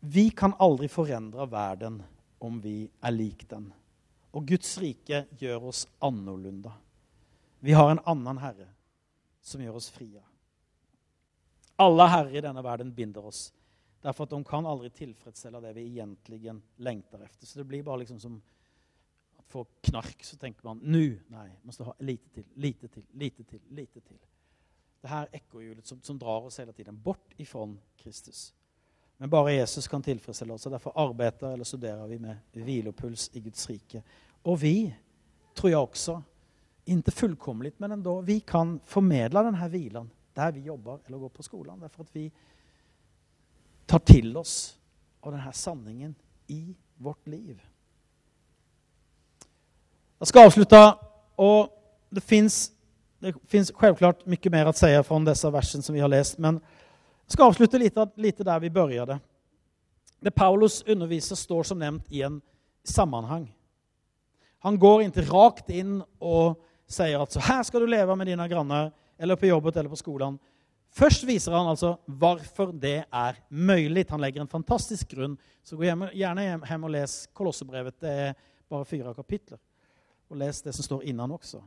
Vi 0.00 0.30
kan 0.30 0.54
aldri 0.60 0.88
forandre 0.88 1.50
verden 1.50 2.02
om 2.38 2.60
vi 2.62 2.90
er 3.02 3.10
lik 3.10 3.48
den. 3.50 3.72
Og 4.32 4.46
Guds 4.46 4.76
rike 4.78 5.24
gjør 5.38 5.70
oss 5.72 5.86
annerledes. 5.98 6.72
Vi 7.60 7.72
har 7.72 7.90
en 7.90 8.02
annen 8.06 8.38
herre 8.38 8.68
som 9.42 9.62
gjør 9.62 9.80
oss 9.80 9.90
frie. 9.90 10.22
Alle 11.80 12.06
herrer 12.08 12.36
i 12.36 12.44
denne 12.44 12.62
verden 12.62 12.92
binder 12.94 13.24
oss. 13.26 13.48
Derfor 14.06 14.28
at 14.28 14.30
de 14.30 14.38
kan 14.46 14.66
aldri 14.70 14.92
tilfredsstille 14.94 15.58
det 15.64 15.72
vi 15.74 15.88
egentlig 15.88 16.52
lengter 16.78 17.24
etter. 17.26 17.46
Så 17.46 17.58
det 17.58 17.64
blir 17.66 17.82
bare 17.82 18.04
liksom 18.04 18.20
som 18.22 18.36
at 19.36 19.48
få 19.50 19.64
knark, 19.88 20.22
så 20.24 20.36
tenker 20.38 20.62
man 20.68 20.78
nå, 20.82 21.06
nei, 21.32 21.48
måste 21.66 21.88
ha 21.88 21.94
lite 22.06 22.30
til, 22.36 22.46
lite 22.54 22.88
til, 22.88 23.02
lite 23.18 23.42
til, 23.42 23.64
lite 23.74 24.00
til. 24.00 24.20
Det 25.02 25.10
her 25.10 25.26
ekkohjulet 25.34 25.86
som, 25.86 25.98
som 26.06 26.18
drar 26.22 26.46
oss 26.46 26.60
hele 26.62 26.74
tiden 26.76 27.02
bort 27.02 27.34
ifra 27.42 27.66
Kristus. 27.98 28.52
Men 29.18 29.32
bare 29.32 29.56
Jesus 29.56 29.88
kan 29.90 30.02
tilfredsstille 30.06 30.54
oss. 30.54 30.66
og 30.66 30.76
Derfor 30.76 30.94
arbeider 31.02 31.52
eller 31.52 31.66
studerer 31.66 32.06
vi 32.06 32.18
med 32.22 32.36
hvilopuls 32.52 33.30
i 33.34 33.42
Guds 33.42 33.68
rike. 33.70 34.02
Og 34.44 34.60
vi, 34.62 34.76
tror 35.54 35.72
jeg 35.72 35.78
også, 35.78 36.20
ikke 36.86 37.10
fullkomlig, 37.10 37.72
men 37.78 37.98
enda, 37.98 38.20
vi 38.22 38.38
kan 38.46 38.78
formedle 38.86 39.42
denne 39.48 39.68
hvilen 39.72 40.12
der 40.36 40.52
vi 40.52 40.66
jobber 40.68 40.98
eller 41.06 41.18
går 41.18 41.32
på 41.32 41.42
skolen. 41.42 41.80
Derfor 41.80 42.04
at 42.04 42.14
vi 42.14 42.26
tar 43.86 44.02
til 44.06 44.36
oss 44.36 44.76
av 45.22 45.32
denne 45.32 45.52
sanningen 45.54 46.14
i 46.48 46.74
vårt 46.98 47.26
liv. 47.26 47.58
Jeg 50.20 50.30
skal 50.30 50.48
avslutte, 50.48 50.80
og 51.36 51.72
det 52.14 52.22
fins 52.24 52.70
selvklart 53.20 54.24
mye 54.28 54.52
mer 54.52 54.70
å 54.70 54.74
si 54.76 54.90
fra 55.04 55.18
disse 55.26 55.50
versene 55.52 55.84
som 55.84 55.96
vi 55.96 56.02
har 56.04 56.12
lest. 56.12 56.38
men 56.38 56.60
jeg 57.26 57.34
skal 57.34 57.50
avslutte 57.50 57.78
litt, 57.78 57.96
lite 58.16 58.44
der 58.46 58.60
vi 58.62 58.70
begynte. 58.70 59.18
Det 60.22 60.30
Paulus 60.30 60.82
underviser, 60.86 61.36
står 61.36 61.62
som 61.62 61.78
nevnt 61.78 62.06
i 62.08 62.22
en 62.22 62.40
sammenheng. 62.84 63.48
Han 64.62 64.78
går 64.78 65.02
ikke 65.02 65.26
rakt 65.26 65.70
inn 65.70 65.98
og 66.20 66.62
sier 66.86 67.18
at 67.20 67.34
så 67.34 67.42
her 67.42 67.64
skal 67.66 67.82
du 67.82 67.90
leve 67.90 68.14
med 68.16 68.30
dine 68.30 68.46
granner, 68.48 68.92
eller 69.18 69.36
på 69.36 69.50
jobbet 69.50 69.76
eller 69.76 69.90
på 69.90 69.98
skolen. 69.98 70.38
Først 70.96 71.26
viser 71.28 71.52
han 71.52 71.68
altså 71.68 71.92
hvorfor 72.08 72.70
det 72.72 73.02
er 73.04 73.40
mulig. 73.50 74.06
Han 74.08 74.22
legger 74.22 74.44
en 74.44 74.48
fantastisk 74.50 75.10
grunn. 75.12 75.34
Så 75.60 75.76
gå 75.76 75.84
hjem, 75.84 76.06
gjerne 76.16 76.46
hjem 76.46 76.86
og 76.88 76.92
les 76.94 77.16
Kolossebrevet. 77.36 77.98
Det 78.00 78.12
er 78.28 78.38
bare 78.70 78.88
fire 78.88 79.12
kapitler. 79.14 79.60
Og 80.30 80.40
les 80.40 80.62
det 80.64 80.72
som 80.74 80.86
står 80.86 81.04
innan 81.10 81.34
også. 81.36 81.60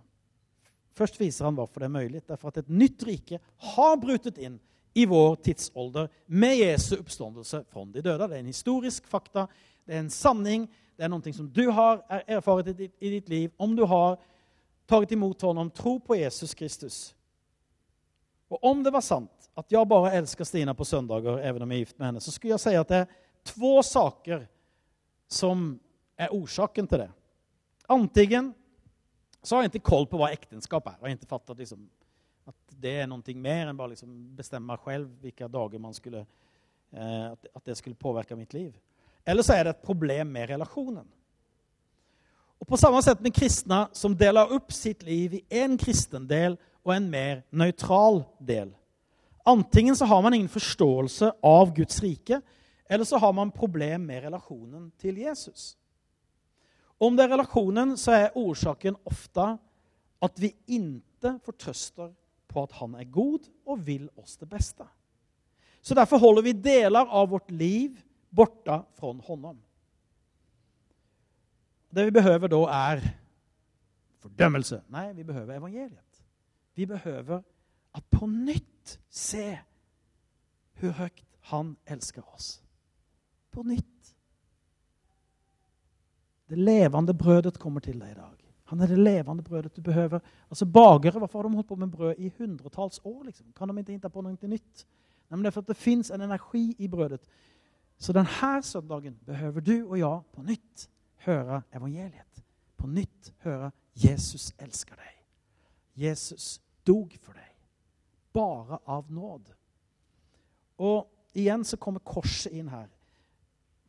Først 0.98 1.20
viser 1.22 1.46
han 1.46 1.60
hvorfor 1.60 1.84
det 1.84 1.92
er 1.92 1.94
mulig. 1.94 2.24
Derfor 2.26 2.50
at 2.50 2.64
et 2.64 2.74
nytt 2.74 3.06
rike 3.06 3.38
har 3.76 4.00
brutet 4.02 4.42
inn 4.42 4.58
i 4.98 5.06
vår 5.06 5.38
tidsalder 5.46 6.10
med 6.26 6.58
Jesu 6.64 6.96
oppståndelse 6.98 7.62
fra 7.70 7.86
de 7.86 8.02
døde. 8.02 8.26
Det 8.26 8.36
er 8.36 8.42
en 8.42 8.50
historisk 8.50 9.06
fakta, 9.08 9.46
det 9.86 9.96
er 9.96 10.04
en 10.04 10.10
sanning, 10.10 10.66
det 10.98 11.06
er 11.06 11.14
noe 11.14 11.34
som 11.36 11.48
du 11.54 11.70
har 11.72 12.02
erfart 12.26 12.74
i 12.74 13.14
ditt 13.14 13.30
liv. 13.30 13.54
Om 13.62 13.78
du 13.78 13.86
har 13.88 14.18
tatt 14.90 15.14
imot 15.14 15.46
ham, 15.46 15.70
tro 15.70 16.00
på 16.02 16.18
Jesus 16.18 16.58
Kristus. 16.58 17.14
Og 18.50 18.64
om 18.66 18.84
det 18.84 18.94
var 18.94 19.06
sant 19.06 19.50
at 19.60 19.72
jeg 19.72 19.90
bare 19.90 20.14
elsker 20.18 20.48
Stina 20.48 20.74
på 20.74 20.88
søndager, 20.88 21.42
even 21.46 21.64
om 21.64 21.72
jeg 21.72 21.82
er 21.82 21.86
gift 21.86 22.00
med 22.00 22.08
henne, 22.08 22.24
så 22.24 22.32
skulle 22.34 22.56
jeg 22.56 22.64
si 22.64 22.76
at 22.80 22.90
det 22.90 23.02
er 23.04 23.12
to 23.52 23.74
saker 23.86 24.46
som 25.30 25.72
er 26.20 26.34
årsaken 26.34 26.88
til 26.90 27.04
det. 27.04 27.10
Antingen 27.90 28.54
så 29.44 29.56
har 29.56 29.64
jeg 29.64 29.74
ikke 29.74 29.92
koll 29.92 30.08
på 30.10 30.20
hva 30.20 30.32
ekteskap 30.34 30.88
er. 30.90 30.98
og 31.00 31.08
jeg 31.08 31.16
har 31.16 31.20
ikke 31.20 31.32
fattet 31.36 31.62
liksom, 31.64 31.86
at 32.50 32.76
det 32.82 32.96
er 33.04 33.08
noe 33.08 33.36
mer 33.36 33.70
enn 33.70 33.78
bare 33.78 33.94
liksom 33.94 34.12
bestemme 34.36 34.76
selv 34.84 35.08
hvilke 35.22 35.48
dager 35.48 35.80
man 35.80 35.96
skulle, 35.96 36.26
eh, 36.92 37.30
at 37.32 37.64
det 37.66 37.78
skulle 37.78 38.00
påvirke 38.00 38.36
mitt 38.36 38.54
liv. 38.54 38.74
Eller 39.26 39.46
så 39.46 39.56
er 39.56 39.64
det 39.64 39.76
et 39.76 39.86
problem 39.86 40.28
med 40.34 40.50
relasjonen. 40.50 41.08
Og 42.60 42.68
På 42.68 42.78
samme 42.78 43.00
sett 43.04 43.22
med 43.24 43.34
kristne 43.36 43.86
som 43.96 44.16
deler 44.18 44.52
opp 44.52 44.74
sitt 44.76 45.04
liv 45.08 45.38
i 45.38 45.46
en 45.62 45.78
kristen 45.80 46.28
del 46.28 46.58
og 46.86 46.94
en 46.96 47.10
mer 47.12 47.42
nøytral 47.52 48.24
del. 48.40 48.72
Antingen 49.48 49.96
så 49.96 50.06
har 50.06 50.22
man 50.22 50.36
ingen 50.36 50.52
forståelse 50.52 51.32
av 51.46 51.74
Guds 51.76 52.02
rike, 52.04 52.42
eller 52.90 53.06
så 53.06 53.18
har 53.22 53.34
man 53.34 53.54
problem 53.54 54.08
med 54.10 54.24
relasjonen 54.26 54.90
til 55.00 55.22
Jesus. 55.22 55.76
Om 57.00 57.16
det 57.16 57.26
er 57.26 57.34
relasjonen, 57.36 57.96
så 57.98 58.16
er 58.18 58.38
årsaken 58.38 58.98
ofte 59.08 59.46
at 60.20 60.42
vi 60.42 60.52
ikke 60.68 61.38
fortrøster 61.46 62.12
på 62.50 62.64
at 62.66 62.76
han 62.82 62.98
er 63.00 63.08
god 63.08 63.48
og 63.70 63.86
vil 63.86 64.10
oss 64.20 64.36
det 64.42 64.50
beste. 64.52 64.86
Så 65.82 65.96
derfor 65.96 66.20
holder 66.20 66.44
vi 66.44 66.58
deler 66.58 67.08
av 67.08 67.30
vårt 67.32 67.52
liv 67.52 67.96
borte 68.30 68.82
fra 69.00 69.14
honom. 69.30 69.58
Det 71.90 72.06
vi 72.06 72.14
behøver 72.14 72.52
da, 72.52 72.60
er 72.92 73.06
fordømmelse. 74.22 74.84
Nei, 74.94 75.08
vi 75.18 75.24
behøver 75.26 75.56
evangeliet. 75.56 76.09
Vi 76.80 76.86
behøver 76.88 77.42
at 77.96 78.04
på 78.12 78.28
nytt 78.30 79.00
se 79.12 79.58
hvor 80.80 80.94
høyt 80.96 81.26
han 81.50 81.74
elsker 81.92 82.24
oss. 82.32 82.62
På 83.52 83.66
nytt. 83.68 84.14
Det 86.50 86.58
levende 86.58 87.14
brødet 87.14 87.60
kommer 87.60 87.84
til 87.84 88.00
deg 88.00 88.14
i 88.14 88.20
dag. 88.22 88.46
Han 88.72 88.80
er 88.80 88.88
det 88.94 89.00
levende 89.02 89.44
brødet 89.44 89.76
du 89.76 89.82
behøver. 89.82 90.24
Altså 90.48 90.66
Bakere, 90.66 91.20
hvorfor 91.20 91.42
har 91.42 91.50
de 91.50 91.56
holdt 91.56 91.68
på 91.68 91.76
med 91.76 91.92
brød 91.92 92.16
i 92.18 92.32
hundretalls 92.38 93.02
år? 93.04 93.24
liksom? 93.24 93.52
Kan 93.58 93.68
de 93.68 93.80
ikke 93.80 93.98
hitta 93.98 94.14
på 94.14 94.24
noe 94.24 94.54
nytt? 94.54 94.86
Nei, 95.28 95.36
men 95.36 95.44
det 95.44 95.52
er 95.52 95.58
for 95.58 95.68
at 95.68 95.74
det 95.74 95.78
fins 95.84 96.14
en 96.16 96.24
energi 96.24 96.64
i 96.80 96.88
brødet. 96.88 97.28
Så 98.00 98.16
denne 98.16 98.64
søndagen 98.64 99.20
behøver 99.26 99.60
du 99.60 99.76
og 99.84 100.00
jeg 100.00 100.22
på 100.32 100.48
nytt 100.48 100.88
høre 101.28 101.62
evangeliet. 101.76 102.44
På 102.78 102.88
nytt 102.88 103.34
høre 103.44 103.72
Jesus 104.00 104.54
elsker 104.64 104.96
deg. 104.96 105.16
Jesus 106.08 106.62
dog 106.88 107.16
for 107.22 107.36
deg. 107.38 107.50
Bare 108.34 108.80
av 108.86 109.10
nåd. 109.12 109.50
Og 110.80 111.38
igjen 111.38 111.66
så 111.68 111.78
kommer 111.82 112.04
korset 112.06 112.54
inn 112.56 112.70
her. 112.72 112.88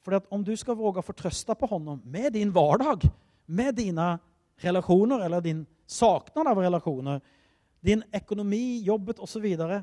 For 0.00 0.16
om 0.32 0.44
du 0.44 0.54
skal 0.56 0.78
våge 0.78 1.02
å 1.02 1.06
fortrøste 1.06 1.54
på 1.58 1.68
honom 1.70 2.00
med 2.04 2.32
din 2.34 2.52
hverdag, 2.54 3.04
med 3.46 3.76
dine 3.76 4.14
relasjoner 4.62 5.26
eller 5.26 5.44
din 5.44 5.64
saknad 5.86 6.48
av 6.48 6.60
relasjoner, 6.60 7.20
din 7.80 8.02
økonomi, 8.14 8.80
jobbet 8.84 9.20
osv., 9.20 9.32
så, 9.32 9.42
videre, 9.44 9.82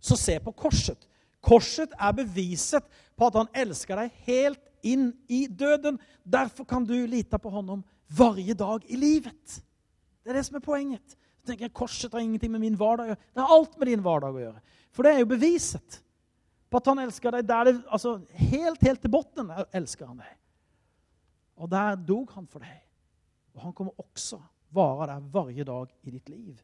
så 0.00 0.16
se 0.16 0.36
på 0.40 0.52
korset. 0.52 1.06
Korset 1.40 1.92
er 1.96 2.12
beviset 2.16 2.84
på 3.16 3.28
at 3.28 3.38
han 3.40 3.50
elsker 3.56 4.02
deg 4.02 4.24
helt 4.26 4.60
inn 4.84 5.10
i 5.28 5.46
døden. 5.46 5.98
Derfor 6.24 6.68
kan 6.68 6.84
du 6.84 6.94
lite 7.08 7.38
på 7.40 7.52
honom 7.52 7.84
hver 8.08 8.54
dag 8.54 8.84
i 8.88 8.96
livet. 9.00 9.60
Det 10.20 10.32
er 10.32 10.40
det 10.40 10.46
som 10.48 10.58
er 10.58 10.64
poenget. 10.64 11.16
Tenker 11.50 11.72
Korset 11.74 12.14
har 12.14 12.22
ingenting 12.22 12.52
med 12.54 12.62
min 12.62 12.78
hverdag 12.78 13.04
å 13.04 13.12
gjøre. 13.12 13.24
Det 13.34 13.42
har 13.42 13.56
alt 13.56 13.74
med 13.80 13.90
din 13.90 14.04
hverdag 14.04 14.36
å 14.36 14.44
gjøre. 14.44 14.62
For 14.94 15.06
det 15.06 15.14
er 15.14 15.22
jo 15.22 15.32
beviset 15.32 15.98
på 16.70 16.78
at 16.78 16.90
han 16.90 17.02
elsker 17.02 17.34
deg. 17.34 17.48
Der 17.48 17.68
det, 17.68 17.74
altså, 17.90 18.14
helt, 18.50 18.82
helt 18.86 19.02
til 19.02 19.12
bunnen 19.12 19.52
elsker 19.74 20.08
han 20.08 20.22
deg. 20.22 20.36
Og 21.60 21.70
der 21.70 21.98
dog 22.08 22.30
han 22.36 22.46
for 22.50 22.64
deg. 22.64 22.78
Og 23.54 23.64
han 23.66 23.74
kommer 23.76 23.98
også 24.00 24.38
være 24.70 25.10
der 25.10 25.24
hver 25.34 25.64
dag 25.64 25.96
i 26.02 26.14
ditt 26.14 26.28
liv. 26.28 26.60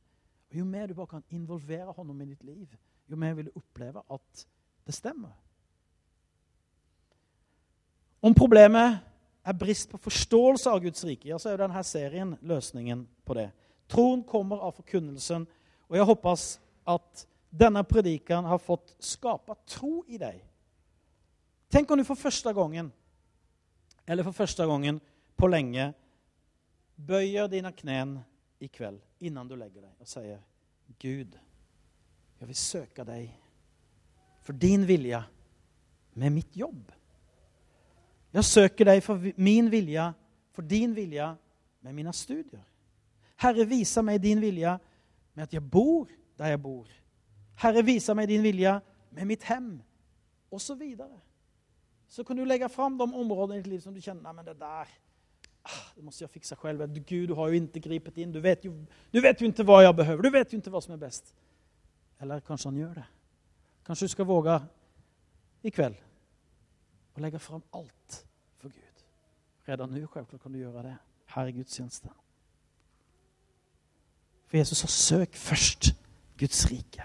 Og 0.50 0.60
Jo 0.60 0.64
mer 0.64 0.86
du 0.86 0.94
bare 0.94 1.16
kan 1.16 1.24
involvere 1.30 1.92
honom 1.92 2.20
i 2.22 2.30
ditt 2.30 2.44
liv, 2.44 2.76
jo 3.10 3.16
mer 3.16 3.34
vil 3.34 3.50
du 3.50 3.58
oppleve 3.58 4.02
at 4.10 4.46
det 4.86 4.94
stemmer. 4.94 5.34
Om 8.22 8.34
problemet 8.34 8.98
er 9.46 9.54
brist 9.54 9.90
på 9.90 9.98
forståelse 9.98 10.70
av 10.70 10.80
Guds 10.82 11.04
rike, 11.04 11.28
ja, 11.28 11.38
så 11.38 11.50
er 11.50 11.56
jo 11.56 11.62
denne 11.64 11.82
serien 11.86 12.32
løsningen 12.42 13.04
på 13.26 13.36
det. 13.38 13.50
Troen 13.88 14.24
kommer 14.26 14.62
av 14.66 14.74
forkunnelsen, 14.78 15.46
og 15.86 15.96
jeg 15.96 16.06
håper 16.08 16.44
at 16.96 17.26
denne 17.50 17.82
predikan 17.86 18.44
har 18.44 18.58
fått 18.58 18.96
skapa 19.00 19.56
tro 19.66 20.02
i 20.08 20.18
deg. 20.20 20.40
Tenk 21.70 21.90
om 21.90 21.98
du 21.98 22.04
for 22.06 22.18
første 22.18 22.52
gangen, 22.54 22.90
eller 24.06 24.26
for 24.26 24.36
første 24.36 24.66
gangen 24.66 25.00
på 25.36 25.48
lenge, 25.50 25.92
bøyer 26.96 27.48
dine 27.52 27.72
knær 27.76 28.16
i 28.62 28.68
kveld 28.72 29.00
innan 29.20 29.48
du 29.48 29.56
legger 29.56 29.84
deg 29.84 30.00
og 30.00 30.08
sier, 30.08 30.38
Gud, 31.00 31.34
jeg 32.38 32.48
vil 32.48 32.58
søke 32.58 33.04
deg 33.04 33.30
for 34.44 34.56
din 34.56 34.86
vilje 34.86 35.18
med 36.14 36.32
mitt 36.32 36.56
jobb. 36.56 36.92
Jeg 38.36 38.44
søker 38.44 38.90
deg 38.92 39.02
for 39.04 39.20
min 39.36 39.70
vilje, 39.72 40.04
for 40.54 40.62
din 40.62 40.94
vilje 40.96 41.26
med 41.82 41.96
mine 41.96 42.12
studier. 42.12 42.62
Herre, 43.36 43.66
visa 43.68 44.02
meg 44.02 44.22
din 44.22 44.40
vilje 44.40 44.76
med 45.34 45.44
at 45.44 45.52
jeg 45.52 45.64
bor 45.70 46.08
der 46.38 46.54
jeg 46.54 46.62
bor. 46.62 46.86
Herre, 47.60 47.84
visa 47.84 48.14
meg 48.14 48.28
din 48.28 48.44
vilja 48.44 48.78
med 49.10 49.28
mitt 49.28 49.44
hem. 49.48 49.76
Og 50.52 50.60
så 50.60 50.74
videre. 50.74 51.20
Så 52.08 52.24
kan 52.24 52.36
du 52.36 52.44
legge 52.44 52.68
fram 52.68 52.98
de 52.98 53.04
områdene 53.04 53.58
i 53.58 53.62
ditt 53.62 53.72
liv 53.72 53.80
som 53.82 53.94
du 53.94 54.00
kjenner 54.00 54.22
Nei, 54.22 54.32
men 54.36 54.46
det 54.46 54.54
der 54.60 54.86
ah, 55.66 55.82
det 55.96 56.04
jeg 56.04 56.20
jag 56.20 56.30
fixa 56.30 56.56
selv. 56.62 56.86
Gud, 57.06 57.28
du 57.28 57.34
har 57.34 57.48
jo 57.48 57.60
ikke 57.60 57.80
gripet 57.88 58.18
inn. 58.18 58.32
Du 58.32 58.40
vet, 58.40 58.64
jo, 58.64 58.72
du 59.12 59.20
vet 59.20 59.40
jo 59.40 59.46
ikke 59.46 59.66
hva 59.66 59.82
jeg 59.82 59.96
behøver. 59.96 60.22
Du 60.22 60.30
vet 60.30 60.52
jo 60.52 60.58
ikke 60.58 60.70
hva 60.70 60.80
som 60.80 60.94
er 60.94 61.02
best. 61.02 61.34
Eller 62.20 62.40
kanskje 62.40 62.70
han 62.70 62.80
gjør 62.80 62.94
det. 63.00 63.06
Kanskje 63.86 64.06
du 64.06 64.14
skal 64.14 64.26
våge 64.26 64.60
i 65.62 65.68
ikväll 65.68 65.96
å 67.16 67.22
legge 67.24 67.40
fram 67.40 67.62
alt 67.74 68.20
for 68.60 68.70
Gud. 68.70 69.04
Redan 69.66 69.90
nå, 69.90 70.06
självklart 70.06 70.42
kan 70.42 70.52
du 70.52 70.58
gjøre 70.58 70.82
det 70.82 70.96
här 71.26 71.46
i 71.46 71.52
gudstjänsten. 71.52 72.10
För 74.46 74.58
Jesus 74.58 74.78
sa 74.78 74.86
'Søk 74.86 75.36
først 75.36 75.94
Guds 76.38 76.70
rike. 76.70 77.02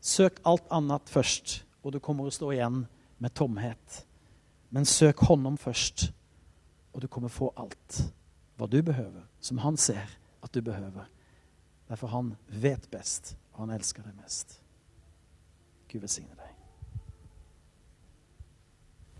Søk 0.00 0.40
alt 0.44 0.64
annet 0.70 1.08
først, 1.08 1.64
og 1.82 1.92
du 1.92 1.98
kommer 1.98 2.24
å 2.24 2.30
stå 2.30 2.50
igjen 2.50 2.86
med 3.18 3.34
tomhet. 3.34 4.06
Men 4.70 4.84
søk 4.84 5.18
honom 5.18 5.58
først, 5.58 6.12
og 6.92 7.02
du 7.02 7.06
kommer 7.06 7.28
få 7.28 7.52
alt 7.56 8.12
hva 8.56 8.66
du 8.66 8.82
behøver, 8.82 9.22
som 9.40 9.58
han 9.58 9.76
ser 9.76 10.18
at 10.42 10.54
du 10.54 10.60
behøver. 10.60 11.04
Derfor 11.88 12.06
han 12.06 12.36
vet 12.48 12.90
best, 12.90 13.36
og 13.52 13.60
han 13.60 13.70
elsker 13.78 14.02
deg 14.02 14.16
mest. 14.22 14.60
Gud 15.88 16.00
velsigne 16.00 16.34
dig. 16.36 16.47